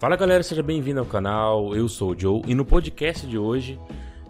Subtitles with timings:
[0.00, 1.76] Fala galera, seja bem-vindo ao canal.
[1.76, 3.78] Eu sou o Joe e no podcast de hoje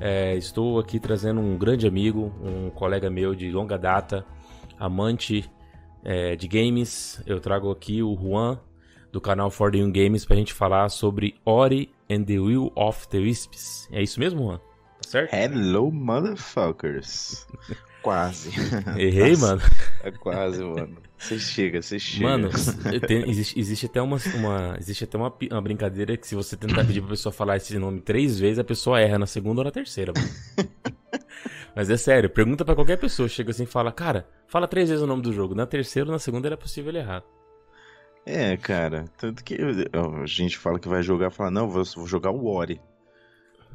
[0.01, 4.27] é, estou aqui trazendo um grande amigo, um colega meu de longa data,
[4.81, 5.49] amante
[6.03, 7.23] é, de games.
[7.25, 8.59] Eu trago aqui o Juan
[9.13, 13.07] do canal For the Young Games pra gente falar sobre Ori and the Will of
[13.07, 13.89] the Wisps.
[13.93, 14.59] É isso mesmo, Juan?
[14.59, 15.33] Tá certo?
[15.33, 17.47] Hello, motherfuckers.
[18.03, 18.51] Quase.
[18.99, 19.63] Errei, Nossa, mano.
[20.03, 20.97] É quase, mano.
[21.19, 22.25] Você chega, você chega.
[22.29, 22.49] Mano,
[23.07, 26.85] tem- existe, existe até, uma, uma- existe até uma, uma brincadeira que se você tentar
[26.87, 29.71] pedir pra pessoa falar esse nome três vezes, a pessoa erra na segunda ou na
[29.71, 30.29] terceira, mano.
[31.77, 35.03] Mas é sério, pergunta pra qualquer pessoa, chega assim e fala, cara, fala três vezes
[35.05, 35.55] o nome do jogo.
[35.55, 37.23] Na terceira ou na segunda era possível ele errar.
[38.27, 39.05] É, cara.
[39.19, 39.57] Tanto que
[39.93, 42.81] a gente fala que vai jogar, fala, não, vou, vou jogar o Ori.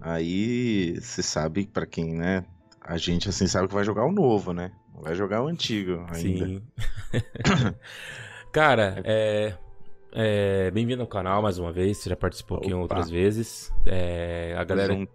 [0.02, 2.44] Aí você sabe, pra quem, né?
[2.88, 4.72] A gente assim sabe que vai jogar o novo, né?
[4.94, 6.46] Não vai jogar o antigo ainda.
[6.46, 6.62] Sim.
[8.54, 9.56] cara, é,
[10.12, 12.82] é, bem-vindo ao canal mais uma vez, você já participou aqui Opa.
[12.84, 13.74] outras vezes.
[13.88, 15.08] É, a galera um-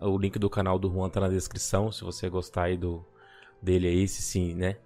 [0.00, 3.04] O link do canal do Juan tá na descrição, se você gostar aí do,
[3.60, 4.76] dele aí, se sim, né?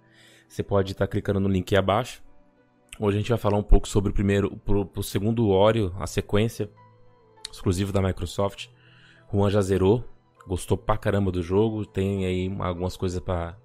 [0.49, 2.21] Você pode estar clicando no link aí abaixo.
[2.99, 6.05] Hoje a gente vai falar um pouco sobre o primeiro, pro, pro segundo Oreo, a
[6.05, 6.69] sequência,
[7.49, 8.67] exclusivo da Microsoft.
[9.33, 10.03] Juan já zerou,
[10.47, 13.55] gostou pra caramba do jogo, tem aí algumas coisas pra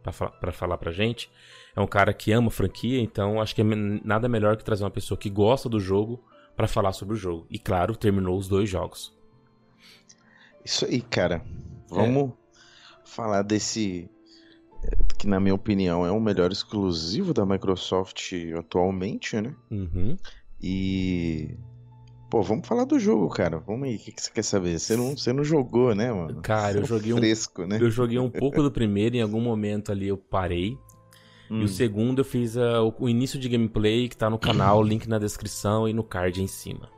[0.53, 1.31] falar pra gente.
[1.75, 4.85] É um cara que ama a franquia, então acho que é nada melhor que trazer
[4.85, 6.23] uma pessoa que gosta do jogo
[6.57, 7.47] pra falar sobre o jogo.
[7.51, 9.15] E claro, terminou os dois jogos.
[10.65, 11.45] Isso aí, cara.
[11.89, 12.33] Vamos
[13.05, 14.11] falar desse.
[14.83, 19.55] é, Que, na minha opinião, é o melhor exclusivo da Microsoft atualmente, né?
[19.71, 20.17] Uhum.
[20.61, 21.57] E.
[22.37, 23.59] Pô, vamos falar do jogo, cara.
[23.61, 24.79] Vamos aí, o que, que você quer saber?
[24.79, 26.43] Você não, você não jogou, né, mano?
[26.43, 27.79] Cara, eu é joguei um fresco, né?
[27.81, 30.77] Eu joguei um pouco do primeiro, em algum momento ali eu parei.
[31.51, 31.63] Hum.
[31.63, 34.83] E o segundo eu fiz ah, o, o início de gameplay, que tá no canal,
[34.85, 36.91] link na descrição e no card em cima.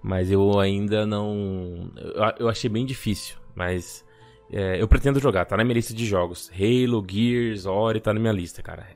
[0.00, 1.90] Mas eu ainda não.
[1.96, 4.04] Eu, eu achei bem difícil, mas.
[4.52, 6.48] é, eu pretendo jogar, tá na minha lista de jogos.
[6.54, 8.86] Halo, Gears, Ori, tá na minha lista, cara.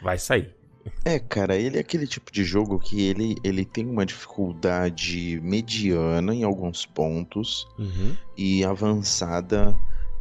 [0.00, 0.54] Vai sair.
[1.04, 6.34] É, cara, ele é aquele tipo de jogo que ele, ele tem uma dificuldade mediana
[6.34, 8.16] em alguns pontos Uhum.
[8.36, 9.76] e avançada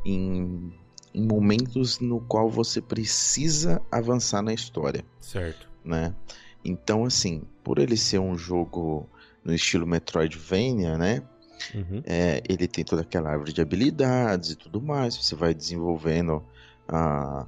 [0.06, 0.74] em,
[1.14, 5.04] em momentos no qual você precisa avançar na história.
[5.20, 5.68] Certo.
[5.84, 6.14] né?
[6.64, 9.08] Então, assim, por ele ser um jogo
[9.44, 11.22] no estilo Metroidvania, né?
[11.74, 12.02] Uhum.
[12.06, 15.16] É, ele tem toda aquela árvore de habilidades e tudo mais.
[15.16, 16.44] Você vai desenvolvendo
[16.88, 17.46] a,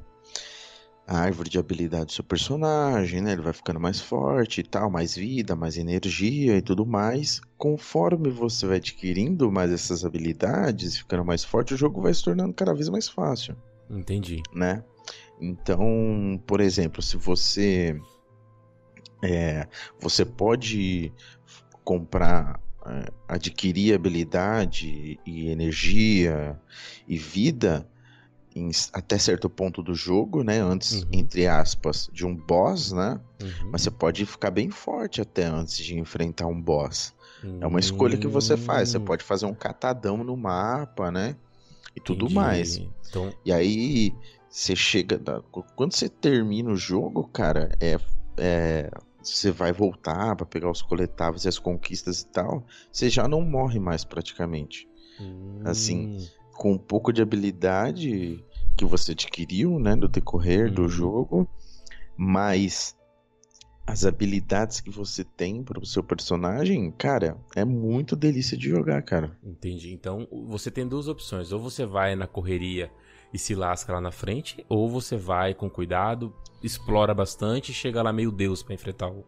[1.08, 3.32] a árvore de habilidades do seu personagem, né?
[3.32, 7.40] Ele vai ficando mais forte e tal, mais vida, mais energia e tudo mais.
[7.58, 12.54] Conforme você vai adquirindo mais essas habilidades, ficando mais forte, o jogo vai se tornando
[12.54, 13.56] cada vez mais fácil
[13.90, 14.44] Entendi.
[14.54, 14.84] né?
[15.40, 17.98] Então, por exemplo, se você
[19.24, 19.66] é,
[20.00, 21.14] você pode
[21.86, 26.60] comprar, é, adquirir habilidade e energia
[27.08, 27.88] e vida
[28.58, 30.60] em até certo ponto do jogo, né?
[30.60, 31.12] Antes, Uhum.
[31.12, 33.20] entre aspas, de um boss, né?
[33.42, 33.72] Uhum.
[33.72, 37.14] Mas você pode ficar bem forte até antes de enfrentar um boss.
[37.62, 38.90] É uma escolha que você faz.
[38.90, 41.36] Você Hum, pode fazer um catadão no mapa, né?
[41.96, 42.30] E tudo entendi.
[42.30, 42.82] mais.
[43.10, 44.14] Então, E aí
[44.50, 45.20] você chega.
[45.76, 47.98] Quando você termina o jogo, cara, é.
[48.38, 48.90] é-
[49.22, 52.66] você vai voltar pra pegar os coletáveis e as conquistas e tal.
[52.92, 54.88] Você já não morre mais praticamente.
[55.64, 58.44] Assim, hum, Com um pouco de habilidade
[58.76, 60.90] que você adquiriu, né, no decorrer do Uhum.
[60.90, 61.50] jogo,
[62.18, 62.96] mas
[63.86, 69.38] as habilidades que você tem pro seu personagem, cara, é muito delícia de jogar, cara.
[69.44, 69.94] Entendi.
[69.94, 71.52] Então você tem duas opções.
[71.52, 72.92] Ou você vai na correria
[73.34, 78.02] e se lasca lá na frente, ou você vai com cuidado, explora bastante e chega
[78.02, 79.26] lá meio Deus pra enfrentar o,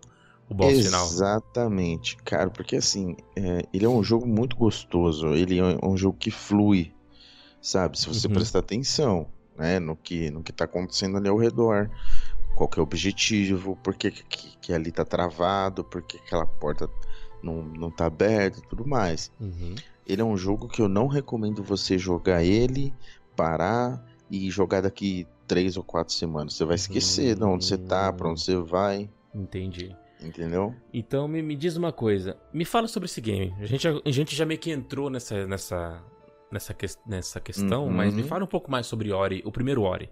[0.50, 1.07] o boss final.
[1.07, 6.18] Exatamente, cara, porque assim, é, ele é um jogo muito gostoso, ele é um jogo
[6.18, 6.94] que flui,
[7.61, 7.99] sabe?
[7.99, 8.33] Se você Uhum.
[8.33, 9.27] prestar atenção,
[9.57, 11.89] né, no que, no que tá acontecendo ali ao redor,
[12.56, 16.45] qual que é o objetivo, por que, que, que ali tá travado, por que aquela
[16.45, 16.89] porta
[17.44, 19.31] não, não tá aberta e tudo mais.
[19.39, 19.75] Uhum.
[20.06, 22.94] Ele é um jogo que eu não recomendo você jogar ele,
[23.35, 26.53] parar e jogar daqui três ou quatro semanas.
[26.53, 29.95] Você vai esquecer de onde você tá, pra onde você vai, Entendi.
[30.21, 30.75] entendeu?
[30.94, 32.35] Então me, me diz uma coisa.
[32.53, 33.53] Me fala sobre esse game.
[33.59, 36.01] A gente, a gente já meio que entrou nessa, nessa,
[36.51, 37.92] nessa, ques- nessa questão, Uhum.
[37.92, 40.10] mas me fala um pouco mais sobre Ori, o primeiro Ori.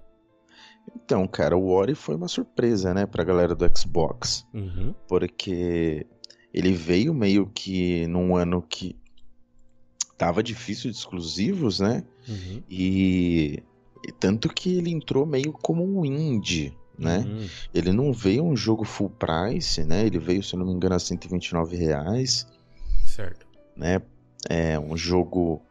[0.96, 4.94] Então, cara, o Ori foi uma surpresa, né, pra galera do Xbox, Uhum.
[5.08, 6.06] porque
[6.54, 8.96] ele veio meio que num ano que
[10.18, 12.04] tava difícil de exclusivos, né?
[12.28, 12.64] Uhum.
[12.70, 13.64] E,
[14.08, 17.20] e tanto que ele entrou meio como um indie, né?
[17.20, 17.48] Uhum.
[17.74, 20.06] Ele não veio um jogo full price, né?
[20.06, 22.48] Ele veio, se não me engano, a 129 reais.
[23.06, 23.46] Certo.
[23.76, 24.02] né?
[24.50, 25.62] É um jogo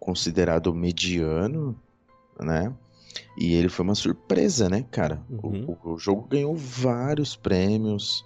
[0.00, 1.78] considerado mediano,
[2.40, 2.74] né?
[3.36, 5.22] E ele foi uma surpresa, né, cara?
[5.30, 5.76] O- Uhum.
[5.84, 8.24] O, o jogo ganhou vários prêmios,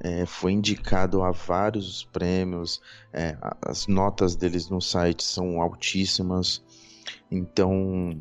[0.00, 2.80] é, foi indicado a vários prêmios,
[3.12, 6.62] é, as notas deles no site são altíssimas,
[7.30, 8.20] então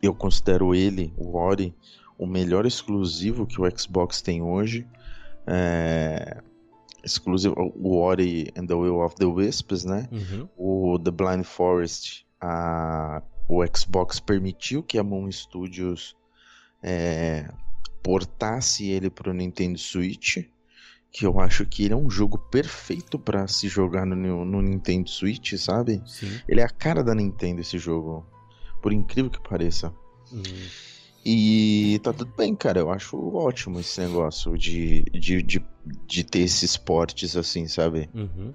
[0.00, 1.74] eu considero ele, o Ori,
[2.18, 4.86] o melhor exclusivo que o Xbox tem hoje.
[5.46, 6.40] É,
[7.04, 10.08] exclusivo, o Ori and the Will of the Wisps, né?
[10.10, 10.48] Uhum.
[10.56, 16.16] o The Blind Forest, a, o Xbox permitiu que a Moon Studios
[16.82, 17.48] é,
[18.02, 20.38] portasse ele para o Nintendo Switch,
[21.10, 25.08] que eu acho que ele é um jogo perfeito para se jogar no, no Nintendo
[25.08, 26.02] Switch, sabe?
[26.06, 26.40] Sim.
[26.48, 28.26] Ele é a cara da Nintendo esse jogo,
[28.82, 29.94] por incrível que pareça.
[30.32, 30.42] Uhum.
[31.24, 32.80] E tá tudo bem, cara.
[32.80, 35.64] Eu acho ótimo esse negócio de, de, de,
[36.06, 38.10] de ter esses portes assim, sabe?
[38.14, 38.52] Uhum.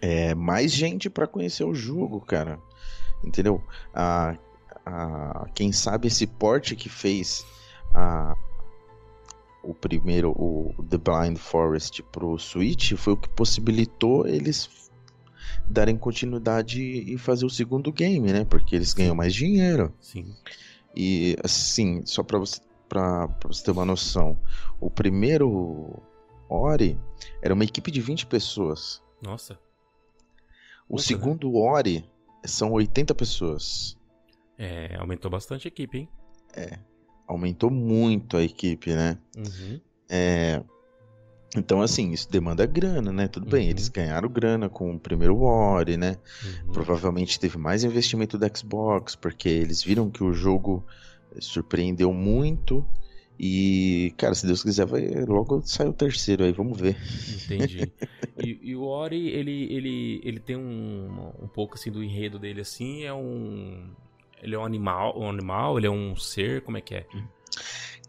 [0.00, 2.58] é, mais gente pra conhecer o jogo, cara.
[3.22, 3.62] Entendeu?
[3.92, 4.34] A,
[4.86, 7.44] a, quem sabe esse porte que fez
[7.94, 8.34] a,
[9.62, 14.90] o primeiro, o The Blind Forest pro Switch, foi o que possibilitou eles
[15.68, 18.44] darem continuidade e fazer o segundo game, né?
[18.44, 19.92] Porque eles ganham mais dinheiro.
[20.00, 20.34] Sim.
[20.94, 24.38] E assim, só pra você, pra você ter uma noção,
[24.80, 26.02] o primeiro
[26.48, 26.98] Ori
[27.42, 29.02] era uma equipe de 20 pessoas.
[29.22, 29.58] Nossa.
[30.88, 32.04] O Puta, segundo Ori
[32.44, 33.96] são 80 pessoas.
[34.58, 36.08] É, aumentou bastante a equipe, hein?
[37.26, 39.16] Aumentou muito a equipe, né?
[39.36, 39.80] Uhum.
[40.08, 40.62] É,
[41.56, 43.26] Então, assim, isso demanda grana, né?
[43.26, 43.70] Tudo bem, Uhum.
[43.70, 46.16] eles ganharam grana com o primeiro Ori, né?
[46.44, 46.72] Uhum.
[46.72, 50.84] Provavelmente teve mais investimento da Xbox, porque eles viram que o jogo
[51.40, 52.86] surpreendeu muito.
[53.42, 56.96] E, cara, se Deus quiser, vai logo sai o terceiro aí, vamos ver.
[57.44, 57.90] Entendi.
[58.42, 62.62] E, e o Ori, ele, ele, ele tem um, um pouco assim do enredo dele
[62.62, 63.90] assim, é um.
[64.42, 67.04] Ele é um animal, um animal, ele é um ser, como é que é?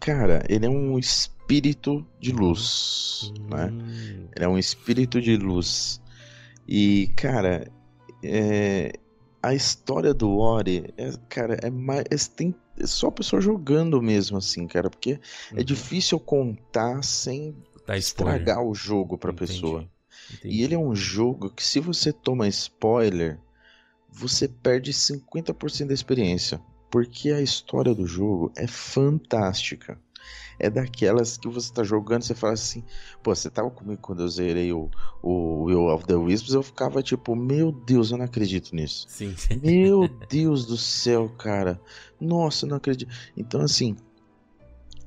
[0.02, 3.68] Cara, ele é um espírito de luz, né?
[3.68, 6.02] Hum, Ele é um espírito de luz.
[6.68, 7.72] E, cara,
[8.24, 8.94] é,
[9.44, 12.28] a história do Ori, é, cara, é mais.
[12.28, 15.20] Tem, é só a pessoa jogando mesmo, assim, cara, porque
[15.54, 15.64] é uhum.
[15.64, 17.98] difícil contar sem spoiler.
[18.00, 19.88] estragar o jogo pra Entendi, pessoa.
[20.34, 20.56] entendi.
[20.56, 23.40] E ele é um jogo que, se você toma spoiler,
[24.10, 26.60] você perde 50% da experiência.
[26.92, 29.98] Porque a história do jogo é fantástica.
[30.60, 32.84] É daquelas que você tá jogando, você fala assim,
[33.24, 34.92] pô, você tava comigo quando eu zerei o,
[35.24, 39.08] o Will of the Wisps, eu ficava tipo, meu Deus, eu não acredito nisso.
[39.10, 39.36] Sim.
[39.64, 41.82] Meu Deus do céu, cara.
[42.20, 43.12] Nossa, eu não acredito.
[43.36, 43.96] Então, assim,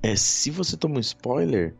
[0.02, 1.74] é, se você toma um spoiler,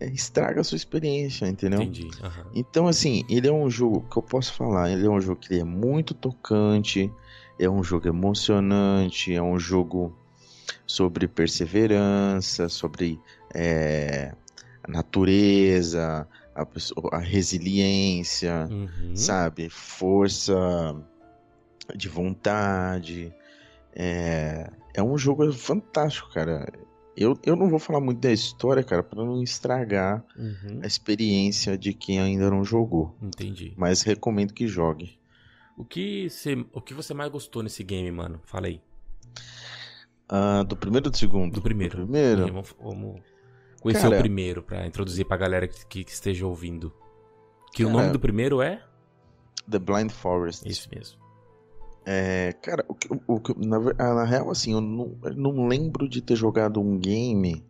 [0.00, 1.82] é, estraga a sua experiência, entendeu?
[1.82, 2.10] Entendi.
[2.22, 2.46] aham.
[2.54, 5.52] Então, assim, ele é um jogo que eu posso falar, ele é um jogo que
[5.52, 7.10] ele é muito tocante,
[7.58, 10.16] é um jogo emocionante, é um jogo
[10.86, 13.20] sobre perseverança, sobre
[13.54, 14.34] é,
[14.82, 16.66] a natureza, a,
[17.16, 19.14] a resiliência, Uhum.
[19.16, 19.68] sabe?
[19.70, 20.54] Força
[21.94, 23.32] de vontade.
[23.94, 26.70] É, é um jogo fantástico, cara.
[27.16, 30.80] Eu, eu não vou falar muito da história, cara, para não estragar Uhum.
[30.82, 33.14] a experiência de quem ainda não jogou.
[33.22, 33.74] Entendi.
[33.76, 35.18] Mas recomendo que jogue.
[35.76, 38.40] O que, você, o que você mais gostou nesse game, mano?
[38.44, 38.80] Fala aí.
[40.28, 41.52] Ah, do primeiro ou do segundo?
[41.54, 41.96] Do primeiro.
[41.98, 42.44] Do primeiro.
[42.46, 43.20] Sim, vamos, vamos
[43.80, 46.92] conhecer Cara- o primeiro pra introduzir pra galera que, que- que esteja ouvindo.
[47.72, 48.82] Que o nome do primeiro é?
[49.70, 50.68] The Blind Forest.
[50.68, 51.20] Esse mesmo.
[52.04, 55.66] É, cara, o, que- o, que- na, ah, na real, assim, eu não, eu não
[55.68, 57.64] lembro de ter jogado um game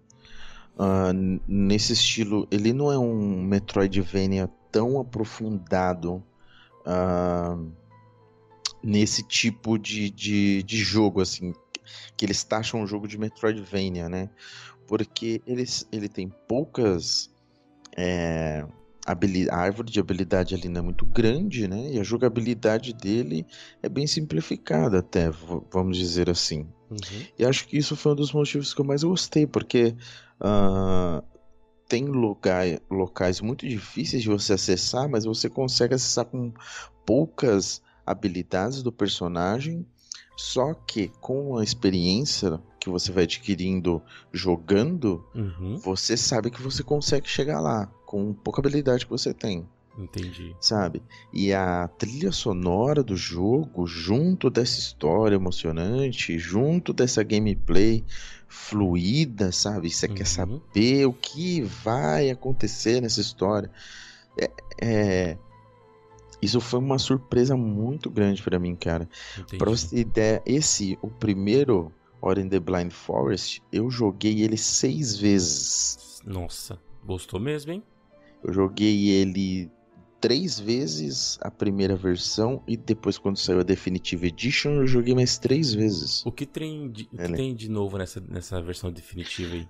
[1.12, 2.46] n- nesse estilo.
[2.50, 6.22] Ele não é um Metroidvania tão aprofundado
[6.86, 7.56] ah,
[8.82, 11.52] nesse tipo de, de, de jogo, assim,
[12.16, 14.28] que eles taxam um jogo de Metroidvania, né?
[14.86, 17.30] Porque eles, ele tem poucas.
[17.96, 18.64] é,
[19.04, 21.90] a árvore de habilidade ali não é muito grande, né?
[21.92, 23.44] E a jogabilidade dele
[23.82, 25.30] é bem simplificada, até,
[25.70, 26.66] vamos dizer assim.
[26.90, 27.26] Uhum.
[27.38, 29.96] E acho que isso foi um dos motivos que eu mais gostei, porque
[30.40, 31.22] ah,
[31.88, 36.52] tem lugar, locais muito difíceis de você acessar, mas você consegue acessar com
[37.04, 39.86] poucas habilidades do personagem.
[40.36, 45.76] Só que com a experiência que você vai adquirindo jogando, Uhum.
[45.76, 50.56] você sabe que você consegue chegar lá com pouca habilidade que você tem Entendi.
[50.58, 51.02] sabe?
[51.32, 58.02] E a trilha sonora do jogo, junto dessa história emocionante, junto dessa gameplay
[58.48, 59.90] fluida, sabe?
[59.90, 60.26] Você quer Uhum.
[60.26, 63.70] saber o que vai acontecer nessa história.
[64.38, 65.38] É, é,
[66.42, 69.08] Isso foi uma surpresa muito grande pra mim, cara.
[69.38, 69.58] Entendi.
[69.58, 74.56] Pra você ter ideia, esse, o primeiro Ori in the Blind Forest, eu joguei ele
[74.56, 76.20] seis vezes.
[76.26, 77.82] Nossa, gostou mesmo, hein?
[78.42, 79.70] Eu joguei ele
[80.20, 85.36] três vezes a primeira versão e depois quando saiu a Definitive Edition eu joguei mais
[85.36, 86.24] três vezes.
[86.24, 89.68] O que tem de, o que tem de novo nessa, nessa versão definitiva aí?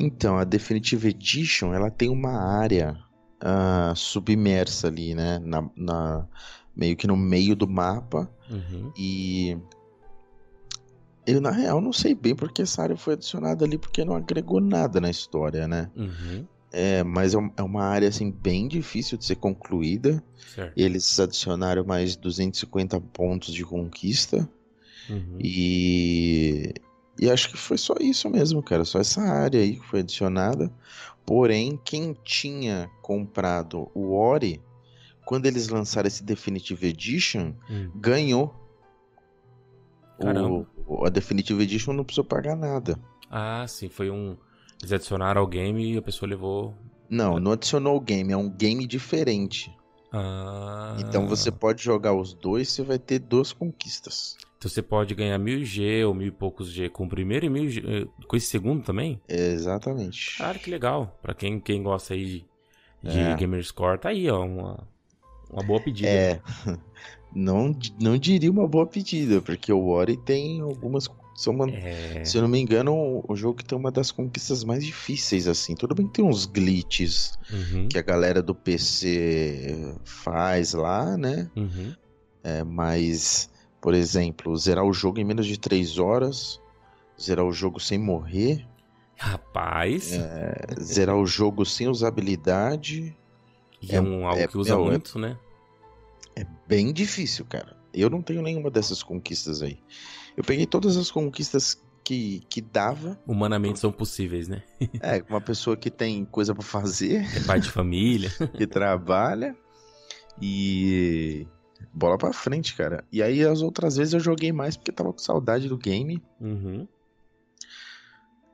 [0.00, 2.96] Então, a Definitive Edition, ela tem uma área
[3.40, 5.38] ah, submersa ali, né?
[5.38, 6.26] Na, na-
[6.74, 8.30] meio que no meio do mapa.
[8.50, 8.92] Uhum.
[8.96, 9.58] E
[11.26, 14.60] eu, na real, não sei bem porque essa área foi adicionada ali, porque não agregou
[14.60, 15.90] nada na história, né?
[15.94, 16.46] Uhum.
[16.72, 20.22] É, mas é é uma área, assim, bem difícil de ser concluída.
[20.54, 20.72] Certo.
[20.76, 24.48] Eles adicionaram mais 250 pontos de conquista.
[25.08, 25.38] Uhum.
[25.40, 26.72] E,
[27.18, 28.84] e acho que foi só isso mesmo, cara.
[28.84, 30.70] Só essa área aí que foi adicionada.
[31.26, 34.62] Porém, quem tinha comprado o Ori,
[35.26, 37.90] quando eles lançaram esse Definitive Edition, Hum.
[37.94, 38.54] ganhou.
[40.20, 40.66] Caramba.
[40.86, 42.98] O, a Definitive Edition não precisou pagar nada.
[43.30, 44.36] Ah, sim, foi um.
[44.80, 46.74] Eles adicionaram ao game e a pessoa levou.
[47.10, 49.74] Não, não adicionou o game, é um game diferente.
[50.12, 50.96] Ah.
[51.00, 54.36] Então você pode jogar os dois, você vai ter duas conquistas.
[54.58, 57.48] Então você pode ganhar mil G ou mil e poucos G com o primeiro e
[57.48, 59.20] mil G eh, com esse segundo também?
[59.28, 60.36] Exatamente.
[60.38, 61.16] Cara, que legal.
[61.22, 62.44] Pra quem, quem gosta aí
[63.04, 63.36] de, de É.
[63.36, 64.44] Gamerscore, tá aí, ó.
[64.44, 64.88] Uma,
[65.48, 66.08] uma boa pedida.
[66.08, 66.40] É,
[67.32, 71.08] não, não diria uma boa pedida, porque o Ori tem algumas.
[71.36, 72.24] São uma- É.
[72.24, 75.46] Se eu não me engano, o- o jogo que tem uma das conquistas mais difíceis,
[75.46, 75.76] assim.
[75.76, 77.86] Tudo bem que tem uns glitches Uhum.
[77.88, 81.48] que a galera do PC faz lá, né?
[81.56, 81.94] Uhum.
[82.42, 83.48] É, mas,
[83.80, 86.60] por exemplo, zerar o jogo em menos de 3 horas,
[87.20, 88.66] zerar o jogo sem morrer,
[89.16, 93.16] Rapaz, é, zerar o jogo sem usabilidade,
[93.82, 95.36] e é, um, algo é- que usa é- muito, né?
[96.36, 97.76] é bem difícil, cara.
[97.92, 99.80] Eu não tenho nenhuma dessas conquistas aí.
[100.36, 103.18] Eu peguei todas as conquistas que, que dava.
[103.26, 104.62] Humanamente são possíveis, né?
[105.02, 108.30] É, uma pessoa que tem coisa pra fazer, É pai de família.
[108.56, 109.56] que trabalha
[110.40, 111.44] e
[111.92, 113.04] bola pra frente, cara.
[113.10, 116.86] E aí as outras vezes eu joguei mais porque tava com saudade do game Uhum.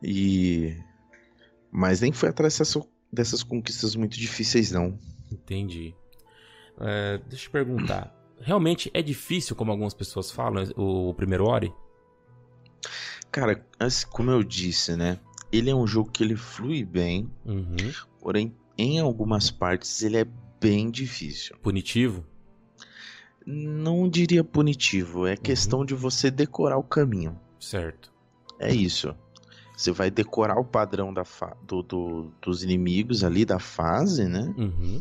[0.02, 0.76] e
[1.71, 4.99] mas nem foi atrás dessas, dessas conquistas muito difíceis não.
[5.31, 5.95] Entendi.
[6.78, 8.14] É, deixa eu perguntar.
[8.40, 11.73] Realmente é difícil, como algumas pessoas falam, o, primeiro Ori?
[13.33, 13.66] Cara,
[14.11, 15.19] como eu disse, né?
[15.50, 17.76] Ele é um jogo que ele flui bem, Uhum.
[18.21, 20.26] porém em algumas partes ele é
[20.61, 21.57] bem difícil.
[21.62, 22.25] Punitivo?
[23.46, 27.38] Não diria punitivo, é questão de você decorar o caminho.
[27.60, 28.12] Certo.
[28.58, 29.14] É isso.
[29.76, 31.24] Você vai decorar o padrão da
[31.66, 34.54] do- do- dos inimigos ali da fase, né?
[34.56, 35.00] Uhum.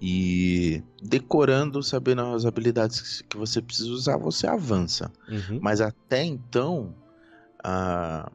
[0.00, 5.10] E decorando, sabendo as habilidades que você precisa usar, você avança.
[5.28, 5.58] Uhum.
[5.60, 6.94] Mas até então,
[7.62, 8.30] ah,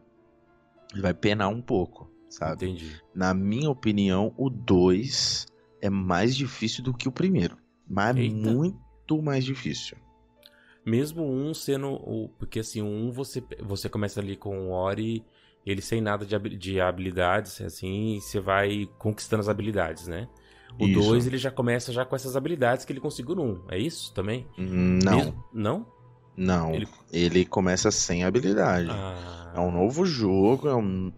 [1.00, 2.66] vai penar um pouco, sabe?
[2.66, 3.02] Entendi.
[3.14, 5.48] Na minha opinião, o 2
[5.82, 7.58] é mais difícil do que o primeiro.
[7.88, 8.36] Mas Eita.
[8.36, 8.80] muito
[9.22, 9.98] mais difícil.
[10.86, 11.94] Mesmo um sendo.
[11.94, 15.24] O, porque assim, um você, você começa ali com o Ori,
[15.66, 20.28] ele sem nada de, de habilidades, assim, e você vai conquistando as habilidades, né?
[20.80, 21.00] O Isso.
[21.00, 23.48] 2 ele já começa já com essas habilidades que ele conseguiu no 1.
[23.50, 23.62] Um.
[23.70, 24.46] É isso também?
[24.58, 25.86] Não, Mesmo- Não?
[26.36, 26.74] não.
[26.76, 27.46] Ele- Ele...
[27.46, 28.90] começa sem habilidade.
[28.92, 31.12] Ah, É um novo jogo, é um.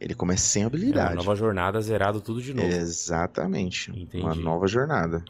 [0.00, 1.14] Ele começa sem é uma habilidade.
[1.14, 2.66] nova jornada, zerado tudo de novo.
[2.68, 3.90] Exatamente.
[3.90, 4.22] Entendi.
[4.22, 5.24] Uma nova jornada.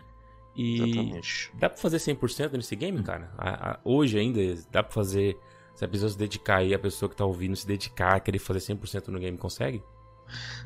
[0.56, 1.50] E Exatamente.
[1.58, 3.30] dá pra fazer 100% nesse game, cara?
[3.36, 4.40] A- a- hoje ainda
[4.72, 5.36] dá pra fazer.
[5.74, 8.60] Se a pessoa se dedicar aí, a pessoa que tá ouvindo se dedicar, querer fazer
[8.60, 9.82] 100% no game, consegue?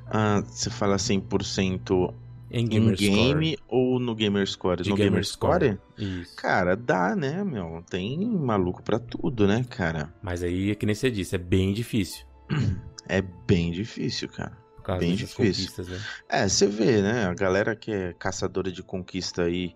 [0.06, 2.14] Ah, você fala 100%
[2.50, 4.82] Em game ou no Gamerscore?
[4.82, 4.96] De no.
[4.96, 5.78] Gamerscore?
[5.98, 6.34] Isso.
[6.36, 7.82] Cara, dá, né, meu?
[7.90, 10.12] Tem maluco pra tudo, né, cara?
[10.22, 12.24] Mas aí, é que nem você disse, é bem difícil.
[13.08, 14.56] É bem difícil, cara.
[14.98, 15.36] Bem difícil.
[15.76, 16.00] conquistas, né?
[16.28, 17.24] É, você vê, né?
[17.26, 19.74] A galera que é caçadora de conquista aí,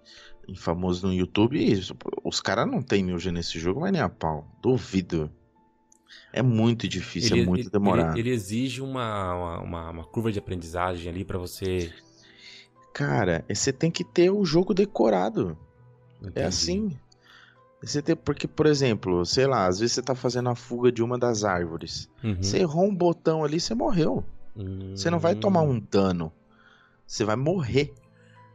[0.56, 4.08] famoso no YouTube, isso, os caras não tem mil G nesse jogo, mas nem a
[4.08, 4.46] pau.
[4.62, 5.30] Duvido.
[6.32, 8.18] É muito difícil, é muito demorado.
[8.18, 11.92] Ele, ele exige uma, uma, uma- uma curva de aprendizagem ali pra você.
[12.92, 15.56] Cara, você tem que ter o jogo decorado.
[16.22, 16.46] É Entendi.
[16.46, 16.98] assim.
[17.82, 21.02] Você tem, porque, por exemplo, sei lá, às vezes você tá fazendo a fuga de
[21.02, 22.08] uma das árvores.
[22.22, 22.42] Uhum.
[22.42, 24.24] Você errou um botão ali, você morreu.
[24.94, 25.70] Você não vai tomar Hum.
[25.72, 26.32] um dano.
[27.06, 27.92] Você vai morrer.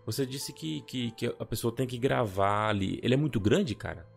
[0.06, 3.00] Você disse que, que, que a pessoa tem que gravar ali.
[3.03, 4.08] Ele é muito grande, cara?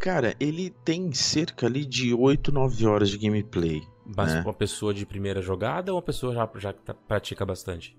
[0.00, 3.82] Cara, ele tem cerca ali de 8, 9 horas de gameplay.
[4.16, 4.40] Mas É.
[4.40, 7.96] uma pessoa de primeira jogada ou uma pessoa já, já tá- pratica bastante?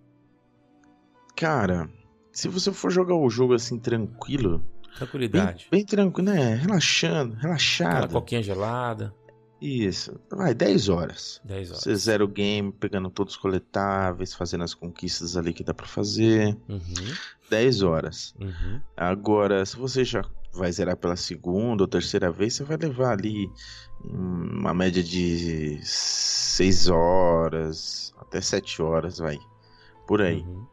[1.36, 1.90] Cara,
[2.32, 5.68] se você for jogar o jogo assim tranquilo, bem, Tranquilidade.
[5.72, 6.56] bem tranquilo, né?
[6.56, 8.12] Relaxando, Aquela relaxado.
[8.12, 9.14] coquinha gelada.
[9.64, 10.20] Isso.
[10.30, 11.40] Vai, 10 horas.
[11.46, 11.84] 10 horas.
[11.84, 15.86] Você zera o game, pegando todos os coletáveis, fazendo as conquistas ali que dá pra
[15.88, 16.58] fazer.
[16.68, 17.14] Uhum,
[17.50, 18.36] 10 horas.
[18.42, 18.82] uhum.
[18.98, 20.22] Agora, se você já
[20.54, 23.50] vai zerar pela segunda ou terceira vez, você vai levar ali
[24.04, 29.40] uma média de 6 horas, até 7 horas, vai.
[30.06, 30.42] Por aí.
[30.42, 30.66] uhum.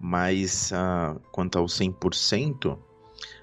[0.00, 2.78] Mas ah, quanto ao 100%,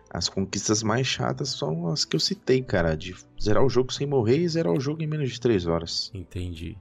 [0.09, 2.95] as conquistas mais chatas são as que eu citei, cara.
[2.95, 6.11] De zerar o jogo sem morrer e zerar o jogo em menos de 3 horas.
[6.13, 6.77] Entendi.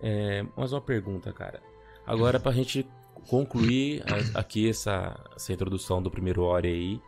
[0.00, 1.60] É, mais uma pergunta, cara.
[2.06, 2.86] Agora, pra gente
[3.28, 4.02] concluir
[4.34, 7.00] a- aqui essa, essa introdução do primeiro Ori aí,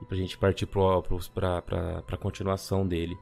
[0.00, 3.16] e pra gente partir pro, pro, pra, pra, pra continuação dele.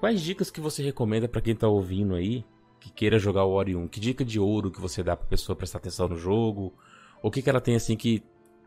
[0.00, 2.44] Quais dicas que você recomenda pra quem tá ouvindo aí,
[2.80, 3.88] que queira jogar o Ori 1?
[3.88, 6.74] Que dica de ouro que você dá pra pessoa prestar atenção no jogo?
[7.22, 8.22] O que, que ela tem, assim, que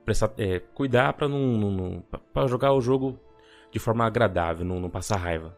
[0.08, 3.20] prestar, é, cuidar pra não, não, pra jogar o jogo
[3.70, 5.58] de forma agradável, não, não passar raiva?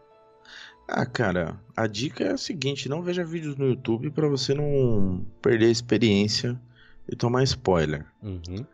[0.88, 5.24] Ah, cara, a dica é a seguinte: não veja vídeos no YouTube pra você não
[5.40, 6.60] perder a experiência
[7.08, 8.08] e tomar spoiler.
[8.24, 8.66] Uhum.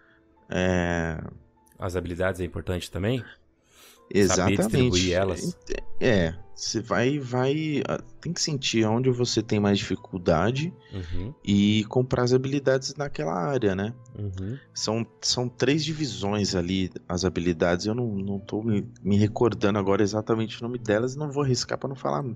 [0.50, 1.22] É.
[1.78, 3.22] As habilidades é importante também?
[4.14, 4.58] Exatamente.
[4.62, 5.58] distribuir elas.
[6.00, 7.82] É, você vai, vai.
[7.88, 13.34] ah, Tem que sentir onde você tem mais dificuldade Uhum, e comprar as habilidades naquela
[13.34, 13.94] área, né?
[14.18, 14.58] uhum.
[14.74, 17.86] São, são três divisões ali, as habilidades.
[17.86, 21.44] Eu não, não tô me, me recordando agora exatamente o nome delas e não vou
[21.44, 22.36] arriscar pra não falar Não,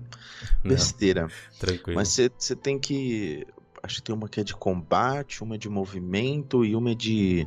[0.62, 1.28] besteira.
[1.58, 1.96] tranquilo.
[1.98, 3.46] Mas você você tem que.
[3.82, 6.94] Acho que tem uma que é de combate, uma é de movimento e uma é
[6.94, 7.46] de.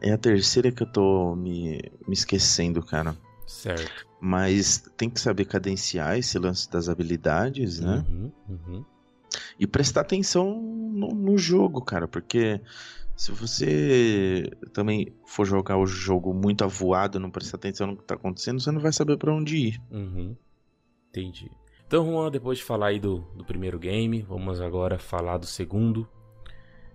[0.00, 3.16] É a terceira que eu tô me, me esquecendo, cara.
[3.46, 4.06] Certo.
[4.20, 8.04] Mas tem que saber cadenciar esse lance das habilidades, né?
[8.08, 8.84] Uhum, uhum.
[9.58, 12.60] E prestar atenção no, no jogo, cara, porque
[13.16, 18.14] se você também for jogar o jogo muito avoado, não prestar atenção no que tá
[18.14, 19.82] acontecendo, você não vai saber pra onde ir.
[19.90, 20.36] Uhum.
[21.08, 21.50] Entendi.
[21.86, 26.08] Então, Juan, depois de falar aí do, do primeiro game, vamos agora falar do segundo.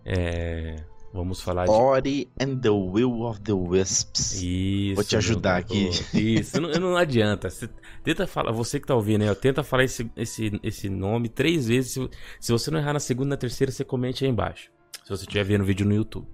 [0.03, 0.83] É,
[1.17, 1.71] Vamos falar de.
[1.71, 4.33] Ori and the Will of the Wisps.
[4.33, 4.95] Isso.
[4.95, 5.89] Vou te ajudar meu aqui.
[6.13, 7.49] Isso, não, não adianta.
[7.49, 7.67] Você
[8.03, 11.67] tenta falar, você que tá ouvindo aí, ó, tenta falar esse, esse, esse nome três
[11.67, 11.93] vezes.
[11.93, 14.69] Se, se você não errar na segunda e na terceira, você comente aí embaixo.
[15.03, 16.27] Se você estiver vendo o vídeo no YouTube.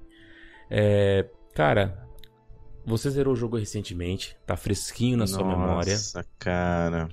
[0.69, 2.05] É, cara,
[2.85, 5.93] você zerou o jogo recentemente, tá fresquinho na sua memória.
[5.93, 7.07] Nossa, cara.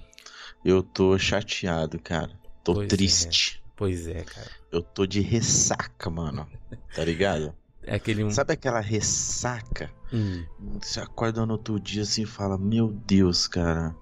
[0.64, 2.32] Eu tô chateado, cara.
[2.64, 2.88] Tô Pois é.
[2.88, 3.62] triste.
[3.76, 4.50] Pois é, cara.
[4.72, 6.48] Eu tô de ressaca, mano.
[6.96, 7.54] Tá ligado?
[7.82, 8.22] É aquele.
[8.24, 9.90] um- Sabe aquela ressaca?
[10.12, 10.44] Hum,
[10.82, 13.94] Você acorda no outro dia assim e fala: Meu Deus, cara.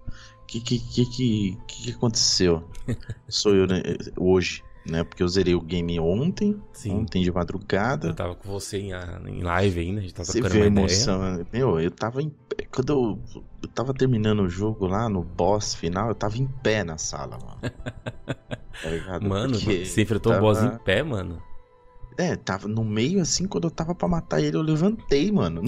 [0.43, 2.69] O que que, que, que, que aconteceu?
[3.29, 3.83] Sou eu né,
[4.17, 5.05] hoje, né?
[5.05, 6.91] Porque eu zerei o game ontem, sim.
[6.93, 8.09] ontem de madrugada.
[8.09, 10.63] Eu tava com você em, a- em live ainda, a gente tava Você trocando vê
[10.63, 11.21] a emoção.
[11.37, 11.47] né?
[11.53, 12.65] Meu, eu tava em pé.
[12.75, 16.83] Quando eu, eu tava terminando o jogo lá no boss final, eu tava em pé
[16.83, 17.61] na sala, mano.
[18.81, 19.21] Tá ideia.
[19.21, 21.43] Mano, Porque você enfrentou tava- o boss em pé, mano.
[22.19, 25.63] É, tava no meio assim, quando eu tava pra matar ele, eu levantei, mano.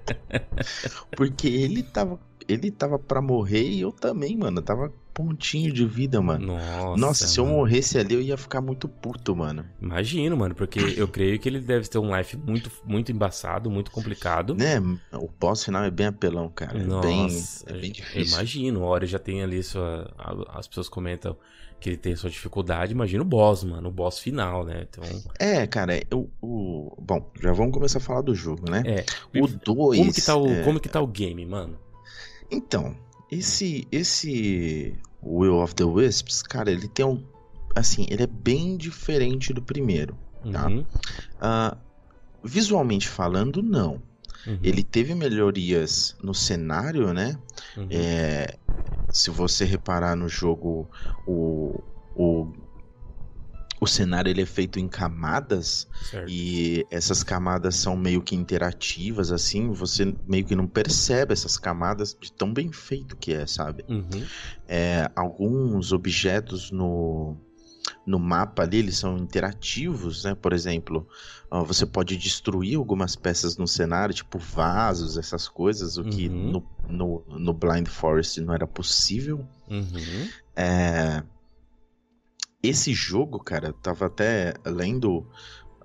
[1.14, 2.18] Porque ele tava.
[2.48, 4.60] Ele tava pra morrer e eu também, mano.
[4.60, 6.48] Eu tava pontinho de vida, mano.
[6.48, 7.00] Nossa.
[7.00, 9.64] Nossa, se eu morresse ali, eu ia ficar muito puto, mano.
[9.80, 13.90] Imagino, mano, porque eu creio que ele deve ter um life muito, muito embaçado, muito
[13.90, 14.54] complicado.
[14.54, 14.78] Né?
[15.14, 16.78] O boss final é bem apelão, cara.
[16.78, 18.34] É Nossa, bem, é bem difícil.
[18.34, 18.84] imagino.
[18.84, 20.14] A hora já tem ali sua.
[20.50, 21.34] As pessoas comentam
[21.80, 22.92] que ele tem sua dificuldade.
[22.92, 23.88] Imagina o boss, mano.
[23.88, 24.86] O boss final, né?
[24.86, 25.04] Então.
[25.40, 26.94] É, cara, eu, o.
[27.00, 28.82] Bom, já vamos começar a falar do jogo, né?
[28.84, 29.04] É.
[29.40, 29.98] O 2.
[29.98, 31.78] Como que tá o, como que tá o game, mano?
[32.50, 32.94] Então,
[33.30, 33.86] esse.
[33.90, 34.98] Esse.
[35.22, 37.22] Will of the Wisps, cara, ele tem um.
[37.74, 40.16] Assim, ele é bem diferente do primeiro.
[40.52, 40.66] Tá.
[40.66, 40.86] Uhum,
[41.40, 41.76] Ah,
[42.44, 44.00] visualmente falando, não.
[44.46, 47.36] uhum, Ele teve melhorias no cenário, né?
[47.76, 47.88] uhum.
[47.90, 48.56] É,
[49.10, 50.88] se você reparar no jogo,
[51.26, 51.82] o,
[52.14, 52.52] o,
[53.80, 56.28] o cenário ele é feito em camadas certo.
[56.30, 62.16] e essas camadas são meio que interativas, assim, você meio que não percebe essas camadas
[62.18, 63.84] de tão bem feito que é, sabe?
[63.88, 64.26] Uhum,
[64.66, 67.36] É, alguns objetos no,
[68.06, 70.34] no mapa ali, eles são interativos, né?
[70.34, 71.06] Por exemplo,
[71.66, 76.50] você pode destruir algumas peças no cenário, tipo vasos, essas coisas, o que Uhum.
[76.52, 79.46] no, no, no Blind Forest não era possível.
[79.68, 80.28] uhum.
[80.54, 81.22] É,
[82.62, 85.26] Esse jogo, cara, eu tava até lendo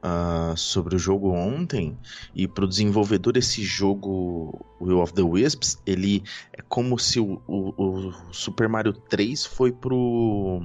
[0.01, 1.97] ah, sobre o jogo ontem,
[2.33, 7.73] e pro desenvolvedor esse jogo, Will of the Wisps, ele é como se o, o-
[8.09, 10.63] o Super Mario 3 foi pro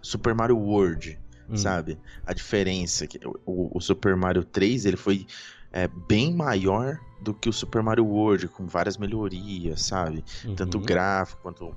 [0.00, 1.18] Super Mario World,
[1.50, 1.56] Hum.
[1.56, 1.98] sabe?
[2.26, 5.26] A diferença é que o, o Super Mario 3 ele foi
[5.72, 10.22] é bem maior do que o Super Mario World, com várias melhorias, sabe?
[10.44, 10.54] Uhum.
[10.54, 11.74] Tanto gráfico quanto,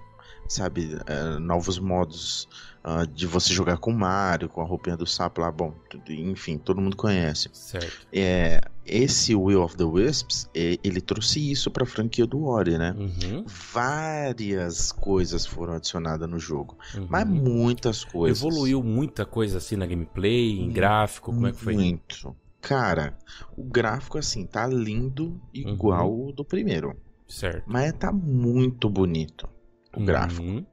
[0.48, 2.48] sabe, é, novos modos
[2.86, 6.12] uh, de você jogar com o Mario, com a roupinha do sapo lá, bom, tudo,
[6.12, 7.50] enfim, todo mundo conhece.
[7.54, 8.08] Certo.
[8.12, 12.94] É, esse Will of the Wisps, ele trouxe isso pra franquia do Ori, né?
[12.98, 13.46] Uhum.
[13.46, 17.08] Várias coisas foram adicionadas no jogo, Uhum.
[17.10, 18.40] mas muitas coisas.
[18.44, 21.74] Evoluiu muita coisa assim na gameplay, em gráfico, como é que foi?
[21.76, 22.36] Muito.
[22.60, 23.18] Cara,
[23.58, 26.28] o gráfico, assim, tá lindo igual Uhum.
[26.30, 26.96] o do primeiro.
[27.28, 27.64] Certo.
[27.66, 29.48] Mas tá muito bonito
[29.96, 30.66] o gráfico, Uhum.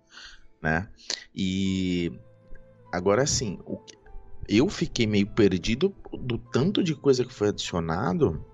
[0.63, 0.89] né?
[1.35, 2.13] E
[2.93, 3.99] agora, assim, que-
[4.49, 8.45] eu fiquei meio perdido do tanto de coisa que foi adicionado.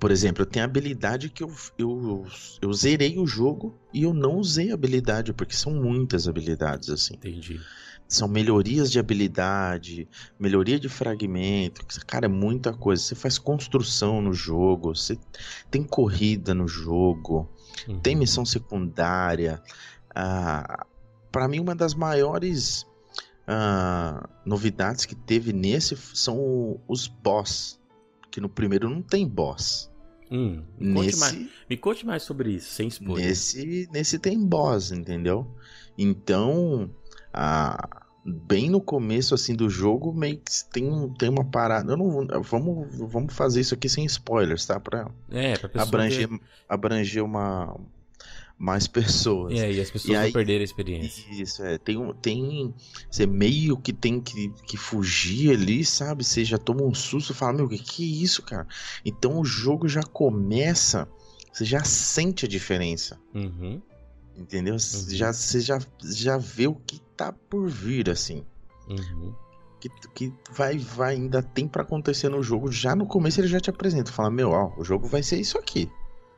[0.00, 2.26] Por exemplo, eu tenho habilidade que eu, eu,
[2.60, 7.14] eu zerei o jogo e eu não usei a habilidade, porque são muitas habilidades, assim.
[7.14, 7.60] Entendi.
[8.08, 11.86] São melhorias de habilidade, melhoria de fragmento.
[12.06, 13.02] Cara, é muita coisa.
[13.02, 15.16] Você faz construção no jogo, você
[15.70, 17.48] tem corrida no jogo,
[17.88, 18.00] Uhum.
[18.00, 19.62] tem missão secundária.
[20.14, 20.86] Ah,
[21.30, 22.86] para mim, uma das maiores
[23.46, 27.80] ah, novidades que teve nesse são os boss.
[28.30, 29.90] Que no primeiro não tem boss.
[30.30, 33.26] Hum, me, conte Nesse, mais, me conte mais sobre isso, sem spoiler.
[33.26, 35.46] Nesse, nesse tem boss, entendeu?
[35.98, 36.90] Então,
[37.32, 41.92] a- bem no começo assim do jogo, meio que tem, tem uma parada.
[41.92, 44.78] Eu não vamos, vamos fazer isso aqui sem spoilers, tá?
[44.78, 47.76] Pra É, pra abranger, ter- abranger uma,
[48.56, 49.58] mais pessoas.
[49.58, 51.24] É, e as pessoas E aí- não perderem a experiência.
[51.32, 51.78] Isso, é.
[51.78, 52.72] Tem, tem.
[53.10, 56.22] Você meio que tem que, que fugir ali, sabe?
[56.22, 58.68] Você já toma um susto e fala, meu, que que é isso, cara?
[59.04, 61.08] Então o jogo já começa,
[61.52, 63.18] você já sente a diferença.
[63.34, 63.82] Uhum.
[64.42, 64.78] Entendeu?
[64.78, 68.44] Você Já, você já, já vê o que tá por vir, assim.
[68.88, 69.32] Uhum.
[69.80, 72.70] Que, que vai, vai, ainda tem pra acontecer no jogo.
[72.70, 74.10] Já no começo ele já te apresenta.
[74.10, 75.88] Fala, meu, ó, o jogo vai ser isso aqui.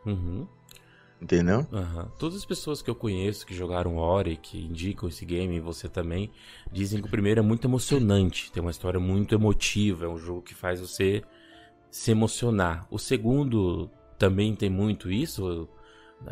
[0.05, 0.47] Uhum.
[1.21, 1.67] Entendeu?
[1.73, 2.11] Aham.
[2.19, 5.88] Todas as pessoas que eu conheço que jogaram Ori, que indicam esse game, e você
[5.88, 6.31] também,
[6.71, 10.43] dizem que o primeiro é muito emocionante, tem uma história muito emotiva, é um jogo
[10.43, 11.23] que faz você
[11.90, 12.87] se emocionar.
[12.90, 15.67] O segundo também tem muito isso,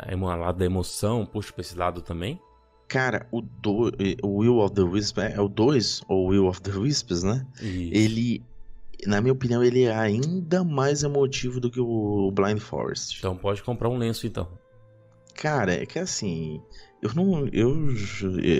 [0.07, 2.39] é um lado da emoção, puxa pra esse lado também.
[2.87, 3.91] Cara, o, do,
[4.21, 7.45] o Will of the Wisps é o 2, ou Will of the Wisps, né?
[7.61, 8.43] E Ele,
[9.07, 13.17] na minha opinião, ele é ainda mais emotivo do que o Blind Forest.
[13.17, 14.47] Então pode comprar um lenço então.
[15.33, 16.61] Cara, é que assim,
[17.01, 17.47] eu não.
[17.47, 17.73] Eu,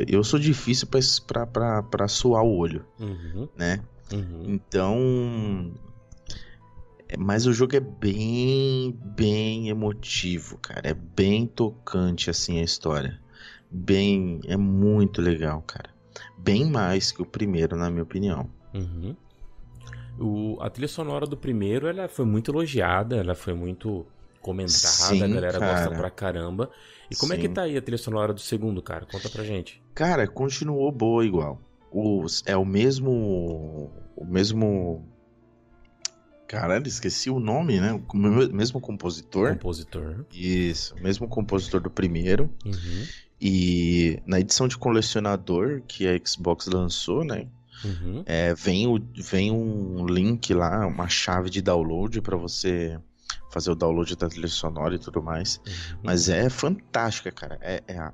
[0.08, 3.48] eu sou difícil pra, pra, pra, pra suar o olho, Uhum.
[3.56, 3.84] né?
[4.12, 4.44] Uhum.
[4.48, 5.72] Então.
[7.14, 10.82] É- Mas o jogo é bem, bem emotivo, cara.
[10.90, 13.20] É bem tocante, assim, a história.
[13.70, 14.40] Bem.
[14.48, 15.90] É muito legal, cara.
[16.38, 18.50] Bem mais que o primeiro, na minha opinião.
[18.74, 19.16] Uhum.
[20.20, 24.06] O, a trilha sonora do primeiro ela foi muito elogiada, ela foi muito
[24.42, 25.96] comentada, Sim, a galera gosta cara.
[25.96, 26.70] pra caramba.
[27.10, 27.54] E como é que Sim.
[27.54, 29.06] tá aí a trilha sonora do segundo, cara?
[29.06, 29.82] Conta pra gente.
[29.96, 31.60] Cara, continuou boa igual.
[31.92, 33.92] Os, é o mesmo.
[34.16, 35.08] O mesmo.
[36.48, 37.94] Caralho, esqueci o nome, né?
[37.94, 39.54] O me- mesmo compositor.
[39.54, 40.26] Compositor.
[40.32, 42.50] Isso, mesmo compositor do primeiro.
[42.66, 43.06] Uhum.
[43.42, 47.48] E na edição de colecionador que a Xbox lançou, né?
[47.84, 48.24] Uhum.
[48.26, 52.98] É, vem, o, vem um link lá, uma chave de download pra você
[53.52, 55.58] fazer o download da trilha sonora e tudo mais.
[55.68, 56.00] Uhum.
[56.04, 57.58] Mas é fantástica, cara.
[57.62, 58.14] É, é a,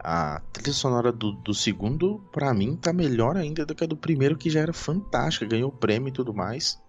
[0.00, 3.96] a trilha sonora do, do segundo, pra mim, tá melhor ainda do que a do
[3.96, 6.80] primeiro, que já era fantástica, ganhou prêmio e tudo mais.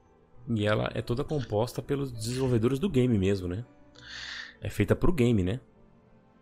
[0.49, 3.65] E ela é toda composta pelos desenvolvedores do game mesmo, né?
[4.61, 5.59] É feita pro game, né?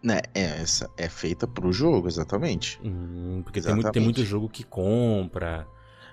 [0.02, 2.80] Né, é, essa é feita pro jogo, exatamente.
[2.84, 4.04] Hum, porque tem muito, tem Exatamente.
[4.04, 5.68] muito jogo que compra,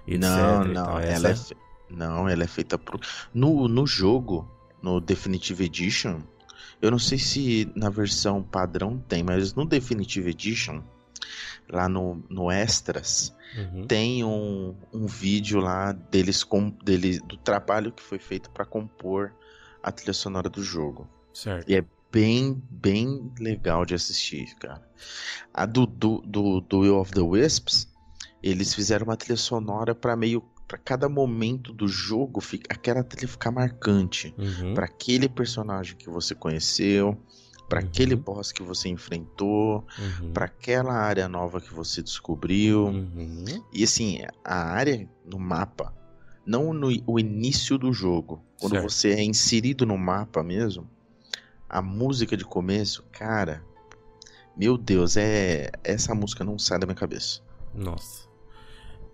[0.07, 0.21] etc.
[0.21, 1.57] não, e não, ela é, fe-
[1.91, 2.99] não, ela é feita pro.
[3.35, 4.51] No, no jogo,
[4.81, 6.21] no Definitive Edition,
[6.81, 10.83] eu não sei se na versão padrão tem, mas no Definitive Edition,
[11.73, 13.87] lá no, no Extras, Uhum.
[13.87, 19.35] tem um, um vídeo lá deles com dele, do trabalho que foi feito para compor
[19.83, 21.07] a trilha sonora do jogo.
[21.35, 21.69] Certo.
[21.69, 24.81] E é bem, bem legal de assistir, cara.
[25.53, 27.89] A do, do, do, do Will of the Wisps,
[28.43, 33.29] eles fizeram uma trilha sonora para meio para cada momento do jogo, fica, aquela trilha
[33.29, 34.73] ficar marcante Uhum.
[34.73, 37.21] para aquele personagem que você conheceu,
[37.73, 37.87] para Uhum.
[37.89, 40.31] aquele boss que você enfrentou, Uhum.
[40.35, 42.89] para aquela área nova que você descobriu.
[42.89, 43.45] Uhum.
[43.73, 45.95] E assim, a área no mapa,
[46.45, 48.91] não no o início do jogo, quando Certo.
[48.91, 50.87] você é inserido no mapa mesmo,
[51.67, 53.65] a música de começo, cara,
[54.55, 57.41] meu Deus, é essa música não sai da minha cabeça.
[57.75, 58.29] Nossa.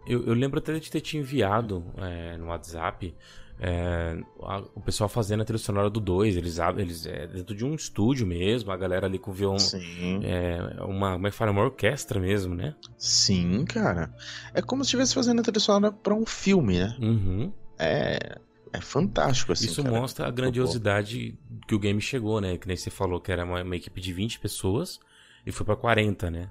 [0.05, 3.15] Eu, eu lembro até de ter te enviado é, no WhatsApp
[3.61, 7.65] É, a- o pessoal fazendo a trilha sonora do 2, eles eles é dentro de
[7.65, 9.59] um estúdio mesmo, a galera ali com violão.
[9.59, 10.21] Sim.
[10.25, 11.51] É uma, como é que fala?
[11.51, 12.75] Uma orquestra mesmo, né?
[12.97, 14.15] Sim, cara.
[14.55, 16.97] É como se estivesse fazendo a trilha sonora pra um filme, né?
[17.01, 17.53] Uhum.
[17.79, 18.39] É,
[18.73, 19.67] é fantástico, assim.
[19.67, 19.95] Isso cara.
[20.01, 22.57] mostra a grandiosidade que o game chegou, né?
[22.57, 25.01] Que nem você falou que era uma, uma equipe de 20 pessoas
[25.45, 26.49] e foi pra 40, né?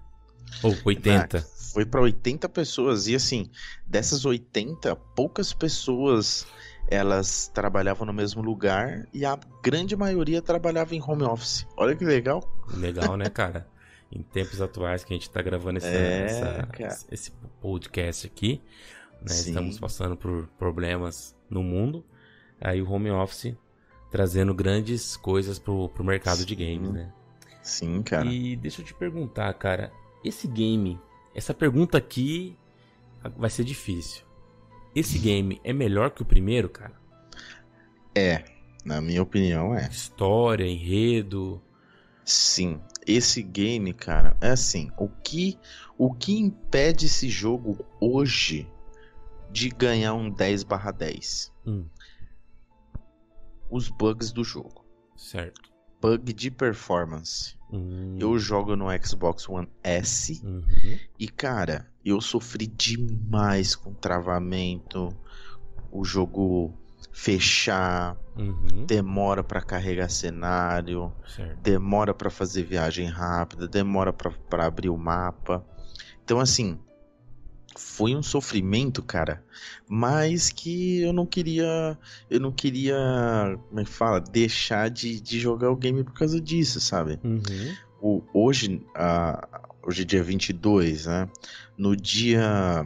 [0.63, 1.45] Ou 80.
[1.73, 3.07] Foi pra 80 pessoas.
[3.07, 3.49] E assim,
[3.85, 6.45] dessas 80, poucas pessoas
[6.89, 11.65] elas trabalhavam no mesmo lugar e a grande maioria trabalhava em home office.
[11.75, 12.41] Olha que legal.
[12.73, 13.67] Legal, né, cara?
[14.11, 16.25] Em tempos atuais que a gente tá gravando essa, É,
[16.79, 18.61] essa- esse podcast aqui,
[19.21, 19.33] né?
[19.35, 22.05] Estamos passando por problemas no mundo.
[22.61, 23.53] Aí o home office
[24.09, 26.79] trazendo grandes coisas pro, pro mercado de Sim.
[26.79, 27.11] games, né?
[27.61, 28.25] Sim, cara.
[28.25, 29.91] E deixa eu te perguntar, cara,
[30.23, 30.97] esse game,
[31.35, 32.55] essa pergunta aqui
[33.35, 34.23] vai ser difícil.
[34.95, 36.93] Esse game é melhor que o primeiro, cara?
[38.15, 38.43] É,
[38.83, 39.87] na minha opinião, é.
[39.87, 41.61] História, enredo.
[42.25, 45.57] Sim, esse game, cara, é assim, o que
[45.97, 48.69] o que impede esse jogo hoje
[49.51, 51.51] de ganhar um 10/10?
[51.65, 51.85] Hum.
[53.69, 54.85] Os bugs do jogo.
[55.15, 55.71] Certo.
[56.01, 57.56] Bug de performance.
[57.71, 60.97] Hum, Eu jogo no Xbox One S uhum.
[61.19, 65.13] e, cara, eu sofri demais com travamento,
[65.91, 66.73] o jogo
[67.11, 68.85] fechar, Uhum.
[68.85, 71.59] demora pra carregar cenário, Certo.
[71.61, 75.65] demora pra fazer viagem rápida, demora pra abrir o mapa.
[76.23, 76.79] Então, assim,
[77.79, 79.43] foi um sofrimento, cara,
[79.87, 81.97] mas que eu não queria,
[82.29, 82.95] eu não queria,
[83.69, 87.19] como é que fala, deixar de, de jogar o game por causa disso, sabe?
[87.23, 87.75] Uhum.
[88.01, 91.29] O, hoje, ah, hoje é dia 22, né?
[91.77, 92.85] No dia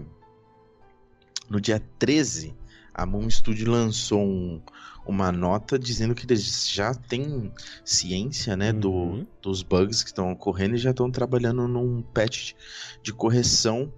[1.49, 2.55] no dia 13,
[2.93, 4.61] a Moon Studio lançou um-
[5.05, 7.51] uma nota dizendo que eles já têm
[7.83, 9.27] ciência, né, do, Uhum.
[9.41, 12.53] dos bugs que estão ocorrendo e já estão trabalhando num patch
[13.01, 13.91] de correção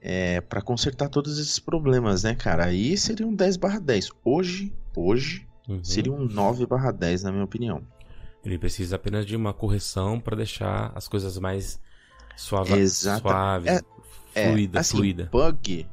[0.00, 2.66] é, para consertar todos esses problemas, né, cara?
[2.66, 4.10] Aí seria um 10/10.
[4.24, 5.84] Hoje, hoje Uhum.
[5.84, 7.82] seria um 9/10 na minha opinião.
[8.44, 11.78] Ele precisa apenas de uma correção para deixar as coisas mais
[12.36, 13.80] suava Exata- suaves, É-
[14.34, 15.28] É, fluida, assim, fluida.
[15.30, 15.86] bug,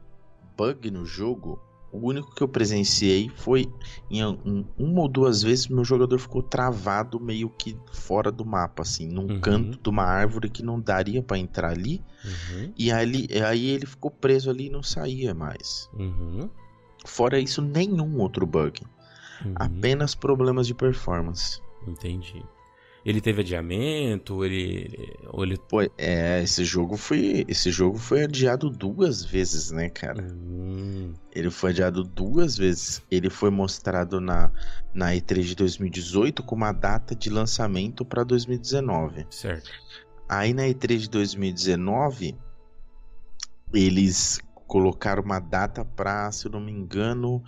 [0.56, 1.60] bug no jogo,
[1.92, 3.72] o único que eu presenciei foi
[4.10, 8.82] em um- uma ou duas vezes meu jogador ficou travado meio que fora do mapa,
[8.82, 9.40] assim, num Uhum.
[9.40, 12.74] canto de uma árvore que não daria pra entrar ali, Uhum.
[12.78, 15.90] e aí, aí ele ficou preso ali e não saía mais.
[15.94, 16.50] Uhum.
[17.06, 18.82] Fora isso, nenhum outro bug,
[19.46, 19.54] Uhum.
[19.56, 21.62] apenas problemas de performance.
[21.88, 22.44] Entendi.
[23.06, 25.18] Ele teve adiamento, ele.
[25.34, 25.58] Ele.
[25.70, 30.28] Pô, é, esse jogo foi, esse jogo foi adiado duas vezes, né, cara?
[30.34, 33.02] Hum, Ele foi adiado duas vezes.
[33.10, 34.52] Ele foi mostrado na,
[34.94, 39.26] na E3 de 2018 com uma data de lançamento para 2019.
[39.30, 39.70] certo.
[40.28, 42.36] Aí na E3 de 2019,
[43.74, 47.42] eles colocaram uma data para, se eu não me engano,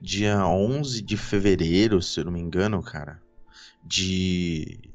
[0.00, 3.22] dia 11 de fevereiro, se eu não me engano, cara,
[3.82, 4.85] de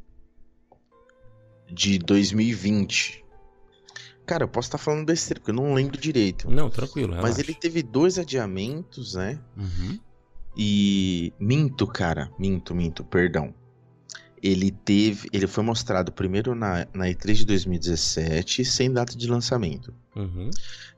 [1.72, 3.24] de 2020.
[4.26, 6.50] Cara, eu posso estar falando besteira, porque eu não lembro direito.
[6.50, 7.10] Não, tranquilo.
[7.10, 7.42] Mas relaxa.
[7.42, 9.40] ele teve dois adiamentos, né?
[9.58, 10.00] Uhum.
[10.56, 13.54] E minto, cara, minto, minto, perdão.
[14.42, 19.94] Ele teve, ele foi mostrado primeiro na, na E3 de 2017, sem data de lançamento.
[20.16, 20.50] Uhum.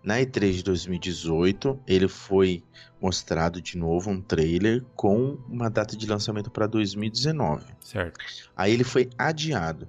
[0.03, 2.63] Na E3 de 2018, ele foi
[3.01, 7.65] mostrado de novo um trailer com uma data de lançamento para 2019.
[7.81, 8.17] Certo.
[8.55, 9.87] Aí ele foi adiado.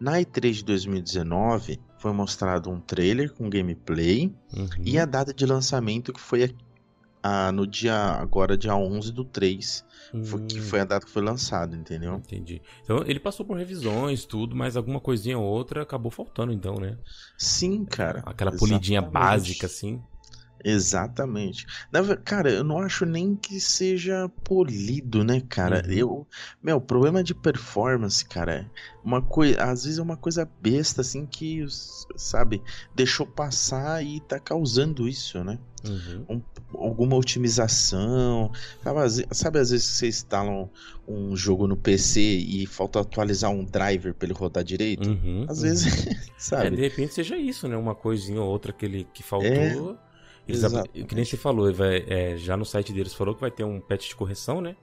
[0.00, 4.68] Na E3 de 2019, foi mostrado um trailer com gameplay Uhum.
[4.84, 6.54] e a data de lançamento que foi
[7.22, 9.84] a- no dia agora dia 11 do 3,
[10.24, 12.14] foi, que Hum, foi a data que foi lançado, entendeu?
[12.14, 12.62] Entendi.
[12.84, 16.96] Então ele passou por revisões, tudo, mas alguma coisinha ou outra acabou faltando, então, né?
[17.36, 18.22] Sim, cara.
[18.24, 19.12] Aquela polidinha Exatamente.
[19.12, 20.00] básica, assim.
[20.64, 21.66] Exatamente.
[21.92, 25.82] Na cara, eu não acho nem que seja polido, né, cara?
[25.86, 25.92] Uhum.
[25.92, 26.26] Eu,
[26.62, 28.66] meu, problema de performance, cara, é
[29.04, 31.64] uma coisa, às vezes é uma coisa besta assim que,
[32.16, 32.62] sabe,
[32.94, 35.58] deixou passar e tá causando isso, né?
[35.86, 36.42] Uhum.
[36.74, 38.50] alguma otimização.
[38.82, 40.68] Sabe, sabe, às vezes você instala um,
[41.06, 45.08] um jogo no PC e falta atualizar um driver pra ele rodar direito?
[45.08, 45.46] Uhum.
[45.48, 45.62] Às uhum.
[45.68, 46.76] vezes, É, sabe?
[46.76, 47.76] de repente seja isso, né?
[47.76, 49.48] Uma coisinha ou outra que, ele, que faltou.
[49.48, 50.07] É,
[50.48, 51.04] Eles exatamente.
[51.04, 53.80] que nem você falou, vai- é, já no site deles falou que vai ter um
[53.80, 54.74] patch de correção, né?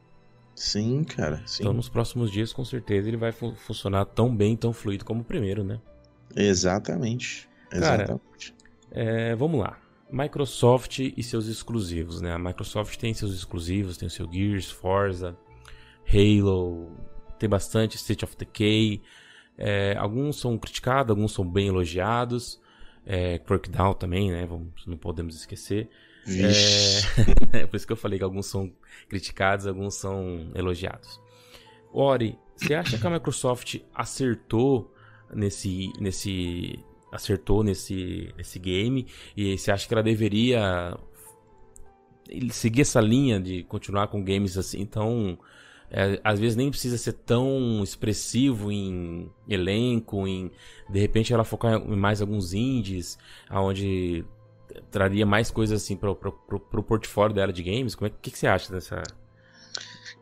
[0.54, 1.42] Sim, cara.
[1.46, 1.64] Sim.
[1.64, 5.22] Então nos próximos dias, com certeza, ele vai fu- funcionar tão bem, tão fluido como
[5.22, 5.82] o primeiro, né?
[6.36, 7.50] Exatamente.
[7.70, 8.54] Cara, Exatamente.
[8.92, 9.78] É, vamos lá.
[10.12, 12.32] Microsoft e seus exclusivos, né?
[12.32, 15.36] A Microsoft tem seus exclusivos, tem o seu Gears, Forza,
[16.08, 16.92] Halo,
[17.40, 19.02] tem bastante State of Decay.
[19.58, 22.62] É, alguns são criticados, alguns são bem elogiados.
[23.06, 24.46] É, Crackdown também, né?
[24.46, 25.90] Vamos, não podemos esquecer.
[26.28, 28.72] É, é, por isso que eu falei que alguns são
[29.08, 31.20] criticados, alguns são elogiados.
[31.94, 34.94] Ori, você acha que a Microsoft acertou
[35.34, 36.80] nesse, nesse
[37.12, 40.98] acertou nesse, nesse game e você acha que ela deveria
[42.52, 45.38] seguir essa linha de continuar com games assim então
[45.92, 50.52] é, às vezes nem precisa ser tão expressivo em elenco, em
[50.90, 53.18] de repente ela focar em mais alguns indies,
[53.50, 54.26] aonde
[54.92, 57.96] traria mais coisas assim pro, pro, pro, pro portfólio dela de games.
[57.96, 59.02] Como é que, que você acha dessa?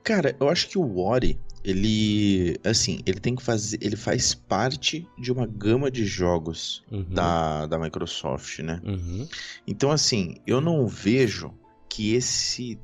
[0.03, 5.07] Cara, eu acho que o Ori, ele assim, ele tem que fazer, ele faz parte
[5.17, 7.05] de uma gama de jogos uhum.
[7.09, 8.81] da, da Microsoft, né?
[8.83, 9.27] Uhum.
[9.65, 11.53] Então assim, eu não vejo
[11.89, 12.77] que esse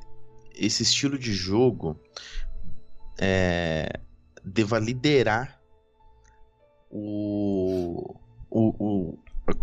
[0.56, 2.00] esse estilo de jogo
[3.20, 4.00] é,
[4.44, 5.60] deva liderar
[6.90, 8.16] o,
[8.50, 9.20] o, o,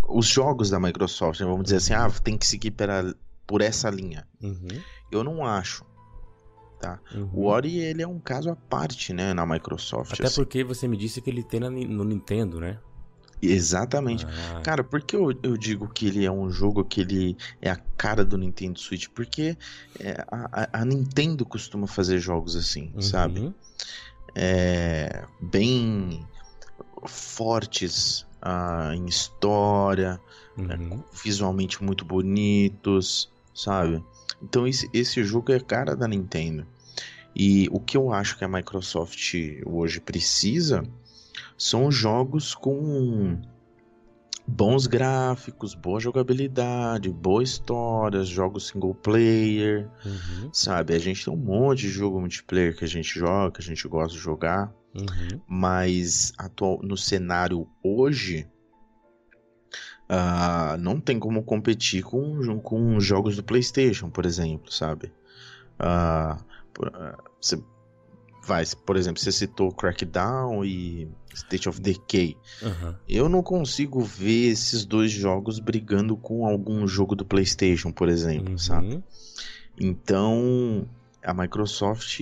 [0.09, 1.41] os jogos da Microsoft.
[1.41, 1.47] Né?
[1.47, 3.15] Vamos dizer assim, ah, tem que seguir pela,
[3.47, 4.27] por essa linha.
[4.43, 4.69] Uhum.
[5.11, 5.85] Eu não acho.
[6.81, 7.01] Tá?
[7.15, 7.31] Uhum.
[7.33, 10.13] O Ori ele é um caso à parte, né, na Microsoft.
[10.13, 10.37] Até assim.
[10.37, 12.79] porque você me disse que ele tem no Nintendo, né?
[13.41, 14.27] Exatamente.
[14.27, 14.61] Ah.
[14.63, 17.77] Cara, por que eu, eu, digo que ele é um jogo que ele é a
[17.97, 19.09] cara do Nintendo Switch?
[19.09, 19.57] Porque
[20.01, 23.03] é, a, a, Nintendo costuma fazer jogos assim, uhum.
[23.03, 23.55] sabe?
[24.35, 26.27] É, bem
[27.07, 30.21] fortes ah, em história,
[30.57, 31.03] né, uhum.
[31.23, 34.03] visualmente muito bonitos, sabe?
[34.43, 36.67] Então esse, esse jogo é a cara da Nintendo.
[37.35, 39.35] E o que eu acho que a Microsoft
[39.67, 40.83] hoje precisa
[41.57, 43.41] são jogos com
[44.47, 50.51] bons gráficos, boa jogabilidade, boa história, jogos single player, uhum.
[50.53, 50.95] sabe?
[50.95, 53.89] A gente tem um monte de jogo multiplayer que a gente joga, que a gente
[53.89, 55.41] gosta de jogar, uhum.
[55.49, 58.49] mas atual, no cenário hoje
[60.09, 65.13] uh, não tem como competir com, com jogos do PlayStation, por exemplo, sabe?
[65.81, 66.43] Uh,
[67.41, 67.59] você
[68.47, 72.37] vai, por exemplo, você citou Crackdown e State of Decay.
[72.63, 72.95] Uhum.
[73.09, 78.53] Eu não consigo ver esses dois jogos brigando com algum jogo do PlayStation, por exemplo,
[78.53, 78.59] uhum.
[78.59, 79.03] sabe?
[79.79, 80.89] Então,
[81.23, 82.21] a Microsoft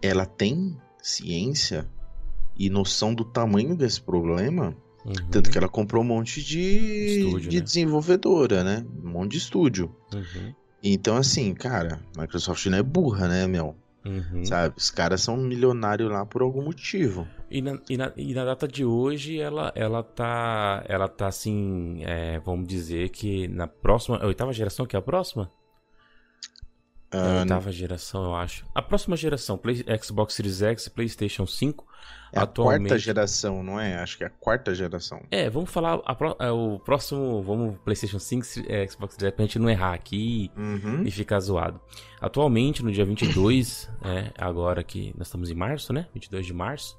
[0.00, 1.88] ela tem ciência
[2.56, 5.12] e noção do tamanho desse problema, uhum.
[5.30, 7.62] tanto que ela comprou um monte de, estúdio, de né?
[7.62, 8.86] desenvolvedora, né?
[9.02, 9.90] Um monte de estúdio.
[10.14, 10.54] Uhum.
[10.82, 13.76] Então, assim, cara, a Microsoft não é burra, né, meu?
[14.04, 14.44] Uhum.
[14.44, 14.74] Sabe?
[14.76, 17.26] Os caras são milionários lá por algum motivo.
[17.50, 20.84] E na, e na, e na data de hoje, ela, ela tá.
[20.88, 22.02] Ela tá assim.
[22.04, 24.18] É, vamos dizer que na próxima.
[24.18, 25.50] A oitava geração, que é a próxima?
[27.14, 28.66] Uh, a oitava geração, eu acho.
[28.74, 31.86] A próxima geração, Play, Xbox Series X, PlayStation 5.
[32.32, 32.88] É a atualmente...
[32.88, 33.96] quarta geração, não é?
[33.96, 35.22] Acho que é a quarta geração.
[35.30, 39.44] É, vamos falar a, a, é, o próximo, vamos PlayStation 5, é, Xbox Series pra
[39.44, 41.02] gente não errar aqui uhum.
[41.04, 41.78] e ficar zoado.
[42.20, 46.06] Atualmente, no dia 22, é, agora que nós estamos em março, né?
[46.14, 46.98] 22 de março.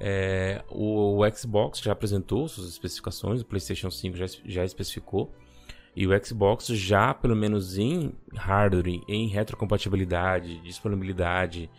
[0.00, 5.32] É, o, o, Xbox já apresentou suas especificações, o PlayStation 5 já, já especificou.
[5.94, 11.70] E o Xbox já, pelo menos em hardware, em retrocompatibilidade, disponibilidade,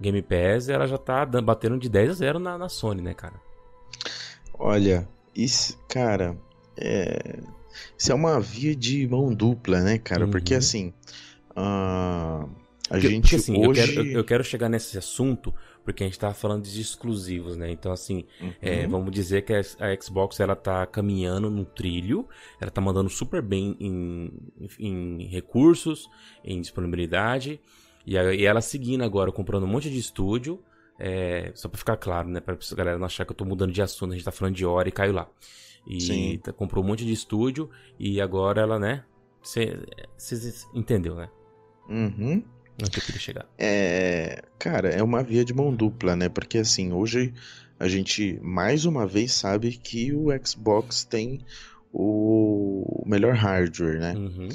[0.00, 3.34] Game Pass, ela já tá batendo de 10 a 0 na, na Sony, né, cara?
[4.54, 6.36] Olha, isso, cara,
[6.76, 7.40] é...
[7.96, 10.24] isso é uma via de mão dupla, né, cara?
[10.24, 10.30] Uhum.
[10.30, 10.92] Porque assim,
[11.56, 12.44] uh...
[12.44, 12.48] a
[12.88, 13.80] porque, gente porque, assim, hoje...
[13.80, 15.54] eu, quero, eu, eu quero chegar nesse assunto
[15.88, 17.70] porque a gente tá falando de exclusivos, né?
[17.70, 18.52] Então, assim, uhum.
[18.60, 19.62] é, vamos dizer que a,
[19.98, 22.28] Xbox ela tá caminhando no trilho,
[22.60, 24.30] ela tá mandando super bem em,
[24.78, 26.06] em recursos,
[26.44, 27.58] em disponibilidade,
[28.08, 30.62] e, e ela seguindo agora, comprando um monte de estúdio.
[30.98, 32.40] É, só pra ficar claro, né?
[32.40, 34.66] Pra galera não achar que eu tô mudando de assunto, a gente tá falando de
[34.66, 35.28] hora e caiu lá.
[35.86, 39.04] E tá, comprou um monte de estúdio e agora ela, né?
[39.42, 39.78] Você
[40.74, 41.28] entendeu, né?
[41.88, 42.42] Uhum.
[42.82, 43.46] Onde eu queria chegar.
[43.56, 44.42] É.
[44.58, 46.28] Cara, é uma via de mão dupla, né?
[46.28, 47.32] Porque assim, hoje
[47.78, 51.40] a gente mais uma vez sabe que o Xbox tem
[51.92, 54.14] o melhor hardware, né?
[54.14, 54.48] Uhum.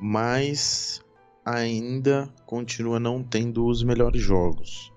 [0.00, 1.02] Mas
[1.44, 4.92] ainda continua não tendo os melhores jogos.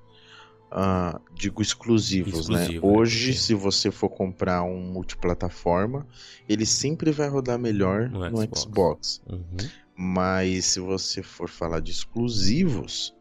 [0.71, 2.63] Uh, digo exclusivos, né?
[2.63, 2.97] Exclusivo, né?
[2.97, 3.33] Hoje, é.
[3.33, 6.05] se você for comprar um multiplataforma,
[6.49, 8.59] ele sempre vai rodar melhor no, no Xbox.
[8.59, 9.21] Xbox.
[9.29, 9.69] Uhum.
[9.95, 13.15] Mas se você for falar de exclusivos,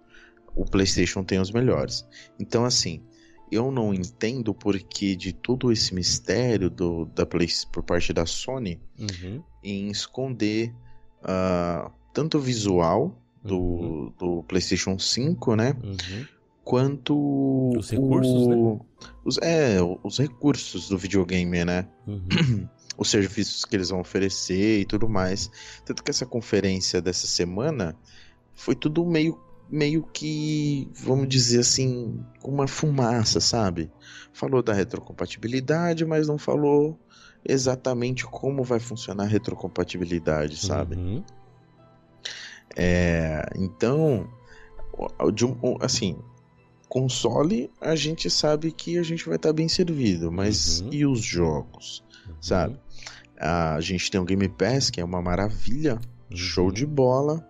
[0.57, 2.05] o PlayStation tem os melhores.
[2.41, 3.01] Então, assim,
[3.51, 8.27] eu não entendo o porquê de todo esse mistério do, da Play, por parte da
[8.27, 9.43] Sony uhum.
[9.62, 10.75] em esconder
[11.22, 14.12] uh, tanto visual do, uhum.
[14.19, 15.77] do PlayStation 5, né?
[15.83, 16.27] Uhum.
[16.62, 18.81] Quanto os recursos, o, né?
[19.23, 21.87] Os, é, os recursos do videogame, né?
[22.07, 22.67] Uhum.
[22.97, 25.51] os serviços que eles vão oferecer e tudo mais.
[25.85, 27.95] Tanto que essa conferência dessa semana
[28.55, 29.39] foi tudo meio
[29.69, 33.91] meio que, vamos dizer assim, com uma fumaça, sabe?
[34.31, 37.01] Falou da retrocompatibilidade, mas não falou
[37.43, 40.97] exatamente como vai funcionar a retrocompatibilidade, sabe?
[40.97, 41.25] Uhum.
[42.77, 44.29] É, então,
[45.33, 46.19] de um, assim,
[46.89, 50.91] console a gente sabe que a gente vai estar tá bem servido, mas uhum.
[50.93, 52.35] e os jogos, uhum.
[52.41, 52.81] sabe?
[53.37, 56.01] A gente tem o Game Pass, que é uma maravilha,
[56.31, 57.45] show de bola,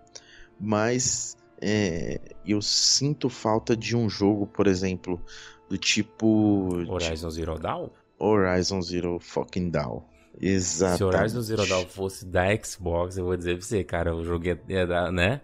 [0.58, 5.20] mas é, eu sinto falta de um jogo, por exemplo,
[5.68, 6.70] do tipo.
[6.88, 7.90] Horizon Zero Dawn?
[8.18, 10.02] Horizon Zero fucking Dawn.
[10.40, 10.98] Exato.
[10.98, 14.46] Se Horizon Zero Dawn fosse da Xbox, eu vou dizer pra você, cara, o jogo
[14.46, 15.40] ia, ia dar, né?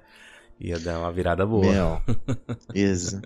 [0.61, 1.73] Ia dar uma virada boa.
[1.73, 2.03] Meu,
[2.75, 3.23] exa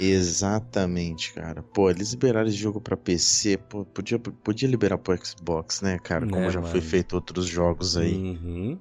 [0.00, 1.62] exatamente, cara.
[1.62, 6.26] Pô, eles liberaram esse jogo pra PC, pô, podia, podia liberar pro Xbox, né, cara?
[6.26, 6.72] Como né, já mano?
[6.72, 8.14] foi feito outros jogos aí.
[8.14, 8.78] Uhum.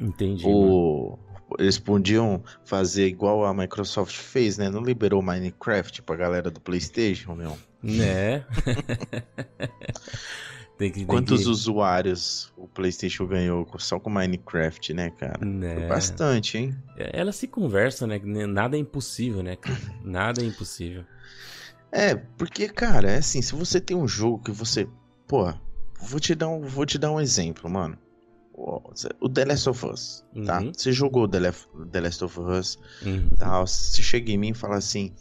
[0.00, 0.46] Entendi.
[0.46, 1.18] O...
[1.58, 4.70] Eles podiam fazer igual a Microsoft fez, né?
[4.70, 7.56] Não liberou Minecraft pra galera do PlayStation, meu.
[7.82, 8.44] Né?
[10.76, 11.48] Tem que, tem Quantos que...
[11.48, 15.44] usuários o PlayStation ganhou só com Minecraft, né, cara?
[15.44, 15.74] Né?
[15.74, 16.76] Foi bastante, hein?
[16.96, 18.20] É, ela se conversa, né?
[18.24, 19.78] Nada é impossível, né, cara?
[20.02, 21.04] Nada é impossível.
[21.92, 24.88] É, porque, cara, é assim, se você tem um jogo que você.
[25.28, 25.52] Pô,
[26.00, 27.96] vou te dar um, vou te dar um exemplo, mano.
[29.20, 30.60] O The Last of Us, tá?
[30.60, 30.72] Uhum.
[30.76, 31.52] Você jogou The,
[31.90, 33.28] The Last of Us, uhum.
[33.36, 33.60] tá?
[33.60, 35.12] Você chega em mim e fala assim.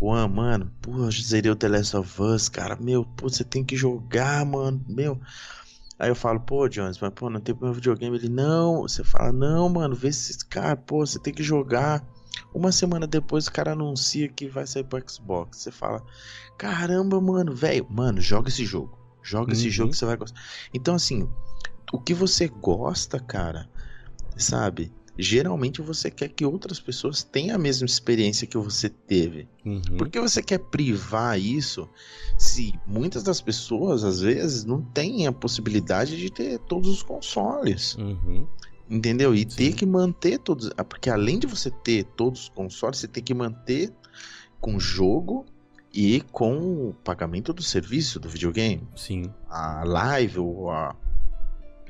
[0.00, 3.76] Juan, mano, pô, zerei o The Last of Us, cara, meu, pô, você tem que
[3.76, 5.20] jogar, mano, meu.
[5.98, 8.16] Aí eu falo, pô, Jones, mas pô, não tem meu videogame.
[8.16, 12.06] Ele, não, você fala, não, mano, vê se, cara, pô, você tem que jogar.
[12.54, 15.58] Uma semana depois o cara anuncia que vai sair pro Xbox.
[15.58, 16.04] Você fala,
[16.56, 18.96] caramba, mano, velho, mano, joga esse jogo.
[19.20, 19.58] Joga uhum.
[19.58, 20.40] esse jogo que você vai gostar.
[20.72, 21.28] Então, assim,
[21.92, 23.68] o que você gosta, cara,
[24.36, 24.92] sabe?
[25.18, 29.48] geralmente você quer que outras pessoas tenham a mesma experiência que você teve.
[29.64, 29.80] Uhum.
[29.98, 31.88] Por que você quer privar isso
[32.38, 37.96] se muitas das pessoas, às vezes, não têm a possibilidade de ter todos os consoles?
[37.96, 38.46] Uhum.
[38.88, 39.34] Entendeu?
[39.34, 39.56] E Sim.
[39.56, 40.70] ter que manter todos.
[40.76, 43.92] Ah, porque além de você ter todos os consoles, você tem que manter
[44.60, 45.44] com jogo
[45.92, 48.86] e com o pagamento do serviço do videogame.
[48.94, 49.24] Sim.
[49.48, 50.94] A live ou a,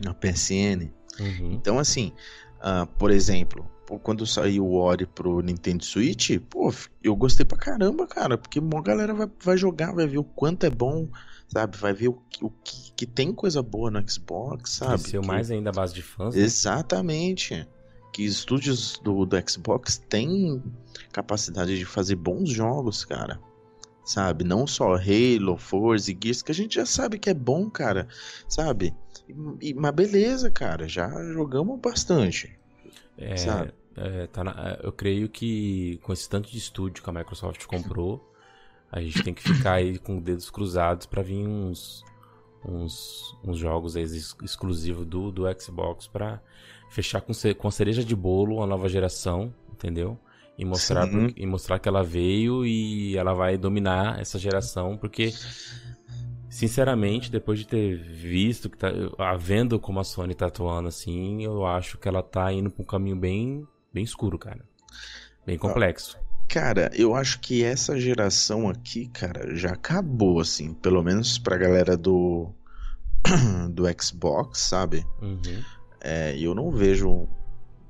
[0.07, 0.91] a PSN.
[1.21, 1.53] Uhum.
[1.53, 2.13] Então, assim,
[2.59, 3.71] Uh, por exemplo,
[4.03, 6.73] quando saiu o Ori pro Nintendo Switch, pô,
[7.03, 10.67] eu gostei pra caramba, cara, porque uma galera vai, vai jogar, vai ver o quanto
[10.67, 11.09] é bom,
[11.47, 11.77] sabe?
[11.77, 15.03] Vai ver o, o que, que tem coisa boa no Xbox, sabe?
[15.03, 15.27] Cresceu que...
[15.27, 16.35] mais ainda a base de fãs.
[16.35, 16.43] Né?
[16.43, 17.67] Exatamente.
[18.13, 20.61] Que estúdios do, do Xbox têm
[21.13, 23.41] capacidade de fazer bons jogos, cara.
[24.09, 24.43] Sabe?
[24.43, 28.09] Não só Halo, Forza e Gears, que a gente já sabe que é bom, cara.
[28.49, 28.95] Sabe?
[29.61, 32.59] E, mas beleza, cara, já jogamos bastante.
[33.19, 33.71] É, sabe?
[33.95, 37.67] É, tá na, é, eu creio que com esse tanto de estúdio que a Microsoft
[37.67, 38.33] comprou,
[38.91, 42.03] a gente tem que ficar aí com dedos cruzados para vir uns,
[42.65, 46.41] uns, uns jogos ex exclusivos do, do Xbox para
[46.89, 50.19] fechar com, com cereja de bolo a nova geração, entendeu?
[50.59, 55.33] E mostrar, e mostrar que ela veio e ela vai dominar essa geração, porque
[56.59, 58.91] Sinceramente, depois de ter visto que tá.
[59.39, 62.87] Vendo como a Sony tá atuando assim, eu acho que ela tá indo pra um
[62.87, 64.65] caminho bem, bem escuro, cara.
[65.47, 66.19] Bem complexo.
[66.49, 70.73] Cara, eu acho que essa geração aqui, cara, já acabou, assim.
[70.73, 72.51] Pelo menos pra galera do.
[73.71, 75.07] do Xbox, sabe?
[75.21, 75.63] Uhum.
[76.01, 77.29] É, eu não vejo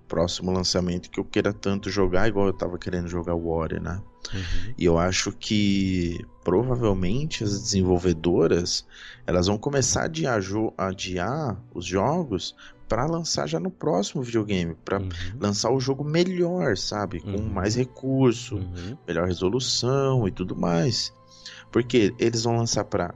[0.09, 4.01] próximo lançamento que eu queira tanto jogar, igual eu tava querendo jogar o Ori, né?
[4.33, 4.75] Uhum.
[4.77, 8.87] E eu acho que provavelmente as desenvolvedoras
[9.27, 10.41] elas vão começar a adiar,
[10.77, 12.55] adiar os jogos
[12.89, 15.09] para lançar já no próximo videogame, para uhum.
[15.39, 17.21] lançar o jogo melhor, sabe?
[17.21, 17.49] Com uhum.
[17.49, 18.97] mais recurso, uhum.
[19.07, 21.13] melhor resolução e tudo mais.
[21.71, 23.15] Porque eles vão lançar para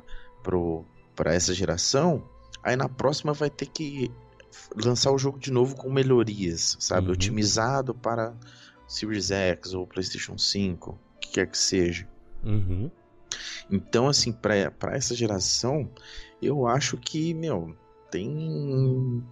[1.14, 2.22] para essa geração,
[2.64, 4.10] aí na próxima vai ter que
[4.76, 7.08] lançar o jogo de novo com melhorias, sabe?
[7.08, 7.12] Uhum.
[7.14, 8.34] Otimizado para
[8.86, 12.06] Series X ou PlayStation 5, o que quer que seja.
[12.44, 12.90] Uhum.
[13.70, 15.88] Então, assim, para essa geração,
[16.40, 17.76] eu acho que, meu,
[18.10, 19.24] tem.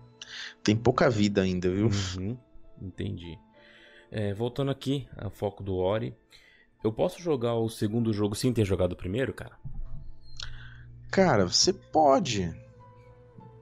[0.62, 1.88] Tem pouca vida ainda, viu?
[1.88, 2.36] Uhum.
[2.80, 3.38] Entendi.
[4.10, 6.14] É, voltando aqui ao foco do Ori,
[6.82, 9.58] eu posso jogar o segundo jogo sem ter jogado o primeiro, cara?
[11.10, 12.54] Cara, você pode.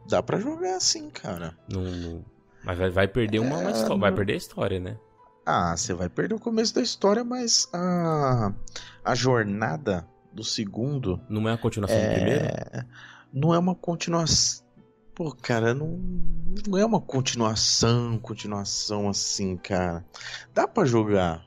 [0.09, 1.57] Dá pra jogar assim, cara.
[1.69, 2.25] Não, não-
[2.65, 4.99] Mas vai, vai perder uma, uma É, histó- vai não- perder a história, né?
[5.47, 8.53] Ah, você vai perder o começo da história, mas a,
[9.05, 12.45] a jornada do segundo Não é a continuação do primeiro?
[12.45, 12.85] é,
[13.33, 14.67] não é uma continuação.
[15.15, 15.99] Pô, cara, não,
[16.69, 20.05] não é uma continuação, continuação assim, cara.
[20.55, 21.45] Dá pra jogar,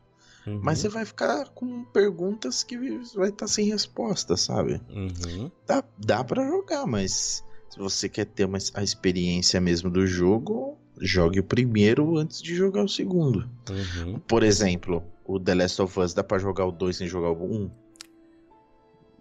[0.48, 2.78] Uhum, mas você vai ficar com perguntas que
[3.16, 4.82] vai estar sem resposta, sabe?
[4.90, 5.52] uhum.
[5.68, 10.78] Dá, dá para jogar, mas se você quer ter uma, a experiência mesmo do jogo,
[11.00, 13.50] jogue o primeiro antes de jogar o segundo.
[13.70, 14.20] Uhum.
[14.20, 17.44] Por exemplo, o The Last of Us dá pra jogar o 2 sem jogar o
[17.44, 17.72] 1?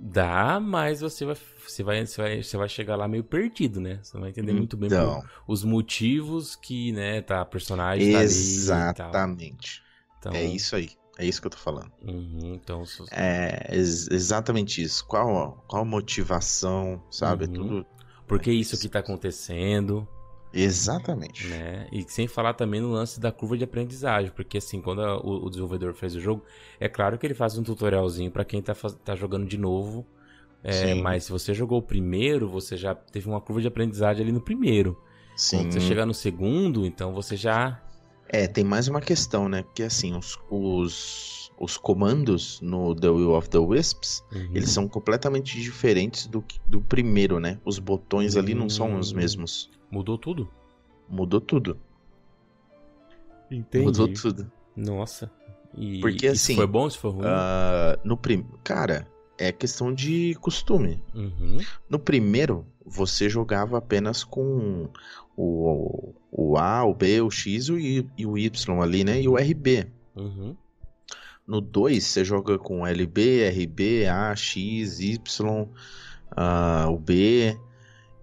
[0.03, 1.37] Dá, mas você vai,
[1.69, 4.01] você, vai, você, vai, você vai chegar lá meio perdido, né?
[4.03, 8.23] Você não vai entender muito bem Então, os motivos que, né, tá, a personagem tá
[8.23, 9.83] exatamente.
[10.19, 10.89] Então, É isso aí.
[11.19, 11.93] É isso que eu tô falando.
[12.03, 15.05] Uhum, então, se- É ex- exatamente isso.
[15.07, 17.45] Qual, qual a motivação, sabe?
[17.45, 17.53] Uhum.
[17.53, 17.87] Tudo.
[18.31, 20.07] Por que isso aqui tá acontecendo,
[20.53, 21.47] Exatamente.
[21.49, 21.87] né?
[21.93, 25.45] E sem falar também no lance da curva de aprendizagem, porque assim, quando a- o,
[25.47, 26.43] o desenvolvedor fez o jogo,
[26.79, 28.75] é claro que ele faz um tutorialzinho pra quem tá,
[29.05, 30.07] tá jogando de novo.
[30.63, 34.33] É, mas se você jogou o primeiro, você já teve uma curva de aprendizagem ali
[34.33, 34.99] no primeiro.
[35.35, 35.59] Sim.
[35.59, 37.81] Quando você chegar no segundo, então você já.
[38.29, 39.63] É, tem mais uma questão, né?
[39.63, 44.49] Porque assim, os, os, os comandos no The Will of the Wisps, Uhum.
[44.55, 47.61] eles são completamente diferentes do, do primeiro, né?
[47.65, 49.17] Os botões ali não são os Hum.
[49.17, 49.71] mesmos.
[49.91, 50.49] Mudou tudo?
[51.09, 51.77] Mudou tudo.
[53.51, 53.85] Entendi.
[53.85, 54.51] Mudou tudo.
[54.75, 55.31] Nossa.
[55.77, 57.23] E, Porque, isso assim, foi bom, isso foi ruim?
[57.27, 58.45] Ah, no prim...
[58.65, 59.07] Cara,
[59.39, 61.03] é questão de costume.
[61.15, 61.59] Uhum.
[61.89, 64.89] No primeiro, você jogava apenas com
[65.37, 69.21] o, o A, o B, o X e o Y- e o Y ali, né?
[69.21, 69.87] E o RB.
[70.17, 70.57] Uhum.
[71.51, 75.69] No 2, você joga com LB, RB, A, X, Y,
[76.31, 77.59] ah, o B.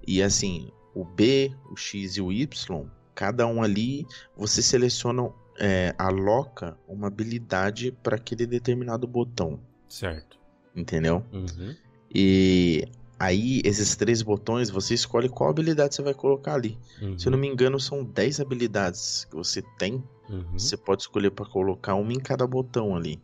[0.08, 5.94] E assim, o B, o X e o Y, cada um ali, você seleciona, é,
[5.98, 9.60] aloca uma habilidade para aquele determinado botão.
[9.90, 10.40] Certo.
[10.74, 11.22] Entendeu?
[11.34, 11.76] Uhum.
[12.10, 12.88] E
[13.20, 16.78] aí, esses três botões, você escolhe qual habilidade você vai colocar ali.
[17.02, 17.20] Uhum.
[17.20, 20.02] Se eu não me engano, são 10 habilidades que você tem.
[20.30, 20.44] Uhum.
[20.58, 23.22] Você pode escolher para colocar uma em cada botão ali.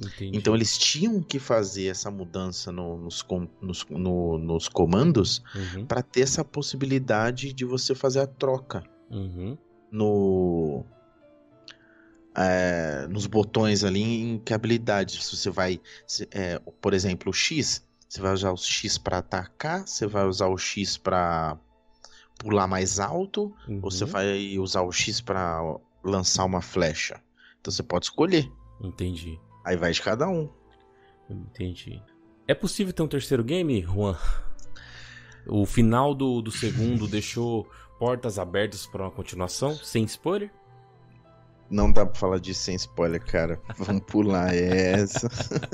[0.00, 0.36] Entendi.
[0.36, 5.86] Então eles tinham que fazer essa mudança no- nos, com- nos- no- nos comandos Uhum.
[5.86, 9.56] para ter essa possibilidade de você fazer a troca Uhum.
[9.90, 10.84] no
[12.36, 15.22] é, nos botões ali em que habilidade.
[15.24, 19.18] Se você vai, se- é, por exemplo, o X, você vai usar o X para
[19.18, 21.56] atacar, você vai usar o X para
[22.38, 23.78] pular mais alto, Uhum.
[23.82, 25.62] ou você vai usar o X para
[26.04, 27.20] lançar uma flecha.
[27.60, 28.50] Então você pode escolher.
[28.80, 29.40] Entendi.
[29.64, 30.48] Aí vai de cada um.
[31.30, 32.02] Entendi.
[32.46, 34.16] É possível ter um terceiro game, Juan?
[35.46, 37.66] O final do, do segundo deixou
[37.98, 40.50] portas abertas para uma continuação, sem spoiler?
[41.70, 43.58] Não dá pra falar disso sem spoiler, cara.
[43.78, 45.28] Vamos pular essa.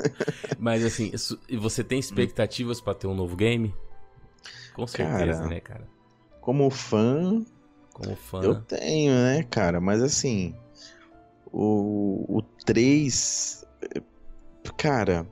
[0.57, 3.75] Mas assim, isso- você tem expectativas pra ter um novo game?
[4.73, 5.87] Com certeza, Cara, né, cara?
[6.39, 7.43] Como fã,
[7.93, 8.41] Como fã.
[8.41, 9.81] eu tenho, né, cara?
[9.81, 10.55] Mas assim,
[11.51, 13.65] o, o 3,
[14.77, 15.27] cara,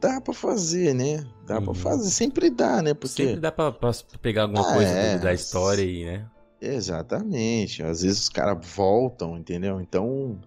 [0.00, 1.24] dá pra fazer, né?
[1.46, 1.64] Dá Uhum.
[1.66, 2.94] pra fazer, sempre dá, né?
[2.94, 3.90] Porque Sempre dá pra, pra
[4.20, 5.18] pegar alguma Ah, coisa é.
[5.18, 6.26] da história e, né?
[6.60, 7.82] Exatamente.
[7.82, 9.80] Às vezes os caras voltam, entendeu?
[9.80, 10.40] Então,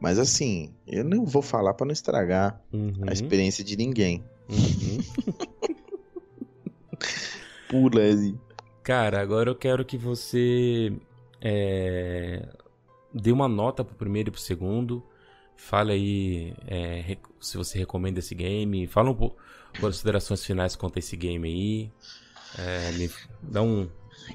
[0.00, 4.24] mas assim, eu não vou falar pra não estragar Uhum, a experiência de ninguém.
[4.48, 4.98] uhum.
[7.68, 8.34] Pula aí.
[8.88, 10.90] Cara, agora eu quero que você
[11.42, 12.48] é,
[13.12, 15.04] dê uma nota pro primeiro e pro segundo.
[15.58, 18.86] Fale aí é, se você recomenda esse game.
[18.86, 19.36] Fala um pouco
[19.78, 21.92] considerações finais quanto a esse game aí.
[22.58, 23.10] É, me
[23.42, 23.90] dá um,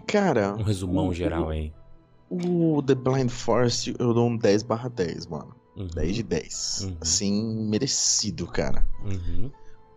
[0.05, 1.73] Cara, um resumão o- geral aí.
[2.29, 5.55] O The Blind Forest eu dou um 10 barra 10, mano.
[5.75, 6.81] Uhum, 10 de 10.
[6.83, 6.97] Uhum.
[7.01, 8.87] Assim, merecido, cara.
[9.03, 9.49] uhum,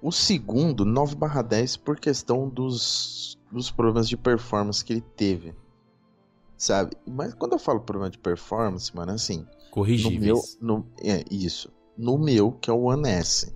[0.02, 5.54] O segundo, 9 barra 10 por questão dos, dos problemas de performance que ele teve.
[6.56, 6.96] Sabe?
[7.06, 10.58] Mas quando eu falo problema de performance, mano, é assim, no meu, Corrigíveis.
[10.60, 11.70] no, é isso.
[11.96, 13.54] No meu, que é o One S.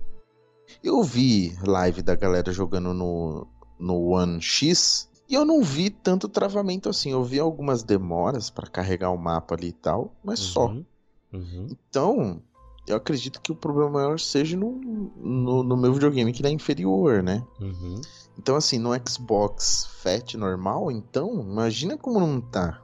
[0.83, 3.47] Eu vi live da galera jogando no,
[3.79, 7.11] no One X e eu não vi tanto travamento assim.
[7.11, 10.67] Eu vi algumas demoras pra carregar o mapa ali e tal, mas só.
[10.67, 10.85] Uhum,
[11.33, 12.41] uhum, Então,
[12.87, 14.71] eu acredito que o problema maior seja no,
[15.17, 17.45] no, no meu videogame que ele é inferior, né?
[17.59, 18.01] uhum.
[18.37, 22.81] Então, assim, no Xbox Fat normal, então, imagina como não tá,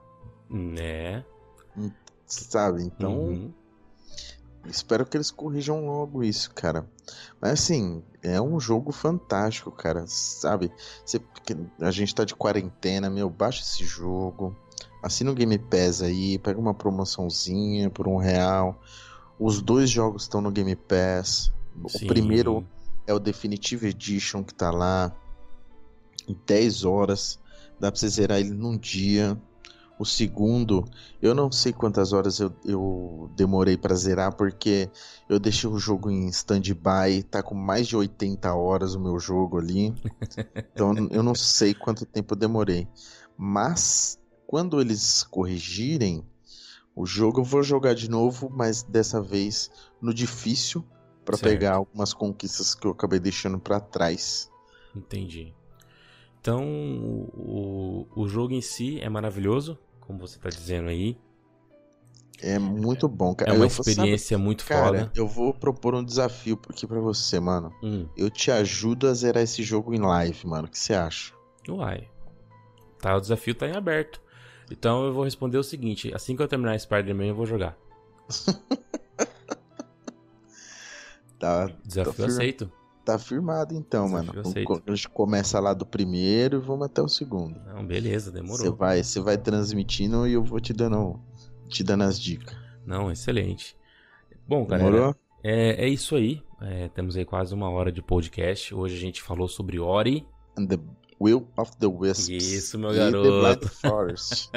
[0.50, 1.26] Né?
[2.26, 2.84] sabe?
[2.84, 3.54] Então, Uhum.
[4.68, 6.86] espero que eles corrijam logo isso, cara.
[7.42, 10.04] Mas assim, é um jogo fantástico, cara.
[10.08, 10.72] Sabe?
[11.06, 11.22] Você,
[11.80, 14.56] a gente tá de quarentena, meu, baixa esse jogo.
[15.02, 18.80] Assina o Game Pass aí, pega uma promoçãozinha por um real.
[19.40, 21.52] Os dois jogos estão no Game Pass.
[21.88, 22.06] Sim.
[22.06, 22.68] O primeiro
[23.06, 25.16] é o Definitive Edition que tá lá.
[26.28, 27.40] Em 10 horas.
[27.80, 29.40] Dá pra você zerar ele num dia.
[30.00, 30.86] O segundo,
[31.20, 34.92] eu não sei quantas horas eu, eu demorei para zerar, porque
[35.28, 39.58] eu deixei o jogo em stand-by, tá com mais de 80 horas o meu jogo
[39.58, 39.94] ali.
[40.74, 42.88] Então eu não sei quanto tempo eu demorei.
[43.36, 46.24] Mas quando eles corrigirem
[46.98, 49.70] o jogo, eu vou jogar de novo, mas dessa vez
[50.02, 50.84] no difícil,
[51.24, 54.52] para pegar algumas conquistas que eu acabei deixando para trás.
[54.96, 55.54] Entendi.
[56.42, 61.16] Então, o, o jogo em si é maravilhoso, como você tá dizendo aí.
[62.42, 63.52] É muito bom, cara.
[63.52, 65.12] É uma eu experiência muito cara, foda.
[65.14, 67.72] Eu vou propor um desafio aqui para você, mano.
[67.84, 68.08] Hum.
[68.18, 70.68] Eu te ajudo a zerar esse jogo em live, mano.
[70.68, 71.32] O que você acha?
[71.70, 72.10] Uai.
[73.00, 74.20] Tá, o desafio tá em aberto.
[74.72, 77.78] Então eu vou responder o seguinte: assim que eu terminar Spider-Man, eu vou jogar.
[81.40, 81.70] tá.
[81.86, 82.72] Desafio tá aceito.
[83.06, 84.34] Tá firmado então, mano.
[84.86, 87.58] A gente começa lá do primeiro e vamos até o segundo.
[87.66, 88.58] Não, beleza, demorou.
[88.58, 91.18] Você vai, você vai transmitindo e eu vou te dando,
[91.70, 92.54] te dando as dicas.
[92.86, 93.78] Não, excelente.
[94.46, 96.44] Bom, galera, é, é isso aí.
[96.60, 98.76] É, temos aí quase uma hora de podcast.
[98.76, 100.28] Hoje a gente falou sobre Ori.
[100.58, 100.78] And the
[101.20, 102.30] Will of the Wisps.
[102.30, 103.28] Isso, meu garoto.
[103.28, 104.52] E The Blind Forest.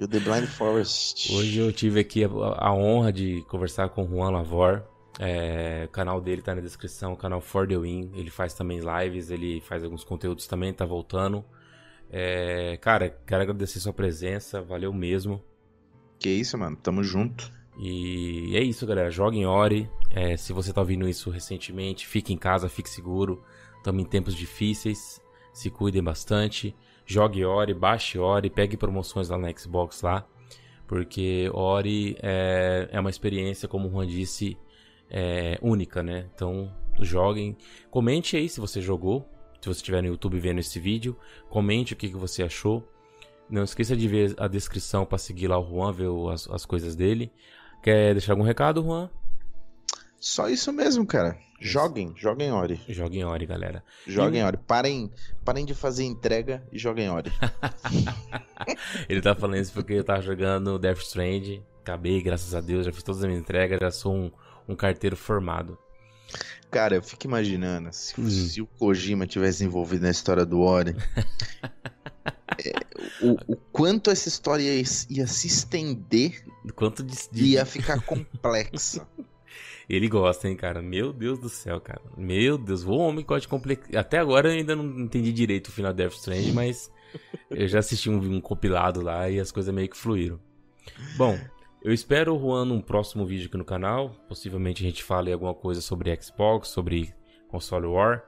[0.00, 1.32] e The Blind Forest.
[1.34, 4.82] Hoje eu tive aqui a, a honra de conversar com o Juan Lavor.
[5.18, 8.10] É, o canal dele tá na descrição, o canal For The Win.
[8.14, 11.44] Ele faz também lives, ele faz alguns conteúdos também, tá voltando.
[12.10, 15.42] É, cara, quero agradecer sua presença, valeu mesmo.
[16.18, 17.52] Que isso, mano, tamo junto.
[17.78, 19.10] E é isso, galera.
[19.10, 19.90] Joguem Ori.
[20.10, 23.42] É, se você tá ouvindo isso recentemente, fique em casa, fique seguro.
[23.78, 25.20] Estamos em tempos difíceis.
[25.54, 26.74] Se cuidem bastante.
[27.06, 30.26] Jogue Ori, baixe Ori, pegue promoções lá na Xbox lá.
[30.86, 34.58] Porque Ori é, é uma experiência, como o Juan disse,
[35.08, 36.26] é, única, né?
[36.34, 37.56] Então, joguem.
[37.88, 39.26] Comente aí se você jogou.
[39.60, 41.16] Se você estiver no YouTube vendo esse vídeo,
[41.48, 42.86] comente o que, que você achou.
[43.48, 46.96] Não esqueça de ver a descrição para seguir lá o Juan, ver as, as coisas
[46.96, 47.32] dele.
[47.82, 49.08] Quer deixar algum recado, Juan?
[50.24, 51.36] Só isso mesmo, cara.
[51.60, 52.80] Joguem, joguem Ori.
[52.88, 53.84] Joguem Ori, galera.
[54.06, 54.44] Joguem e...
[54.44, 54.56] Ori.
[54.56, 55.12] Parem,
[55.44, 57.30] parem de fazer entrega e joguem Ori.
[59.06, 61.60] Ele tá falando isso porque eu tava jogando Death Strand.
[61.82, 64.32] Acabei, graças a Deus, já fiz todas as minhas entregas, já sou um,
[64.66, 65.76] um carteiro formado.
[66.70, 68.30] Cara, eu fico imaginando se, hum.
[68.30, 70.96] se o Kojima tivesse envolvido na história do Ori.
[72.64, 72.72] é,
[73.20, 76.42] o, o, quanto essa história ia, ia se estender
[76.74, 79.06] quanto de, ia ficar complexa.
[79.88, 80.80] Ele gosta, hein, cara?
[80.80, 82.00] Meu Deus do céu, cara.
[82.16, 84.00] Meu Deus, o homem pode complicar.
[84.00, 86.90] Até agora eu ainda não entendi direito o final de Death Stranding, mas
[87.50, 90.40] eu já assisti um, um compilado lá e as coisas meio que fluíram.
[91.16, 91.38] Bom,
[91.82, 94.10] eu espero o Juan num próximo vídeo aqui no canal.
[94.26, 97.14] Possivelmente a gente fale alguma coisa sobre Xbox, sobre
[97.48, 98.24] console War.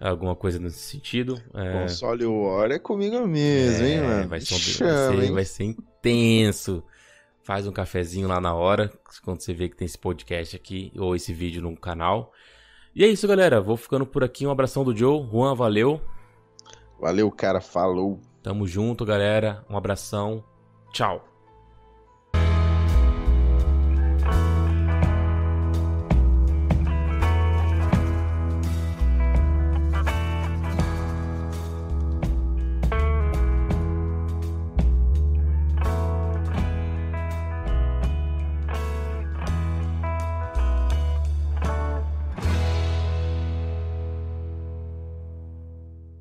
[0.00, 1.40] Alguma coisa nesse sentido.
[1.54, 1.82] É...
[1.82, 4.28] Console War é comigo mesmo, é, hein, mano?
[4.28, 6.82] Vai ser, Chama, vai, ser, vai ser intenso.
[7.42, 8.90] Faz um cafezinho lá na hora,
[9.24, 12.32] quando você vê que tem esse podcast aqui, ou esse vídeo no canal.
[12.94, 13.60] E é isso, galera.
[13.60, 14.46] Vou ficando por aqui.
[14.46, 15.26] Um abração do Joe.
[15.30, 16.00] Juan, valeu.
[17.00, 17.60] Valeu, cara.
[17.60, 18.20] Falou.
[18.42, 19.64] Tamo junto, galera.
[19.68, 20.44] Um abração.
[20.92, 21.31] Tchau.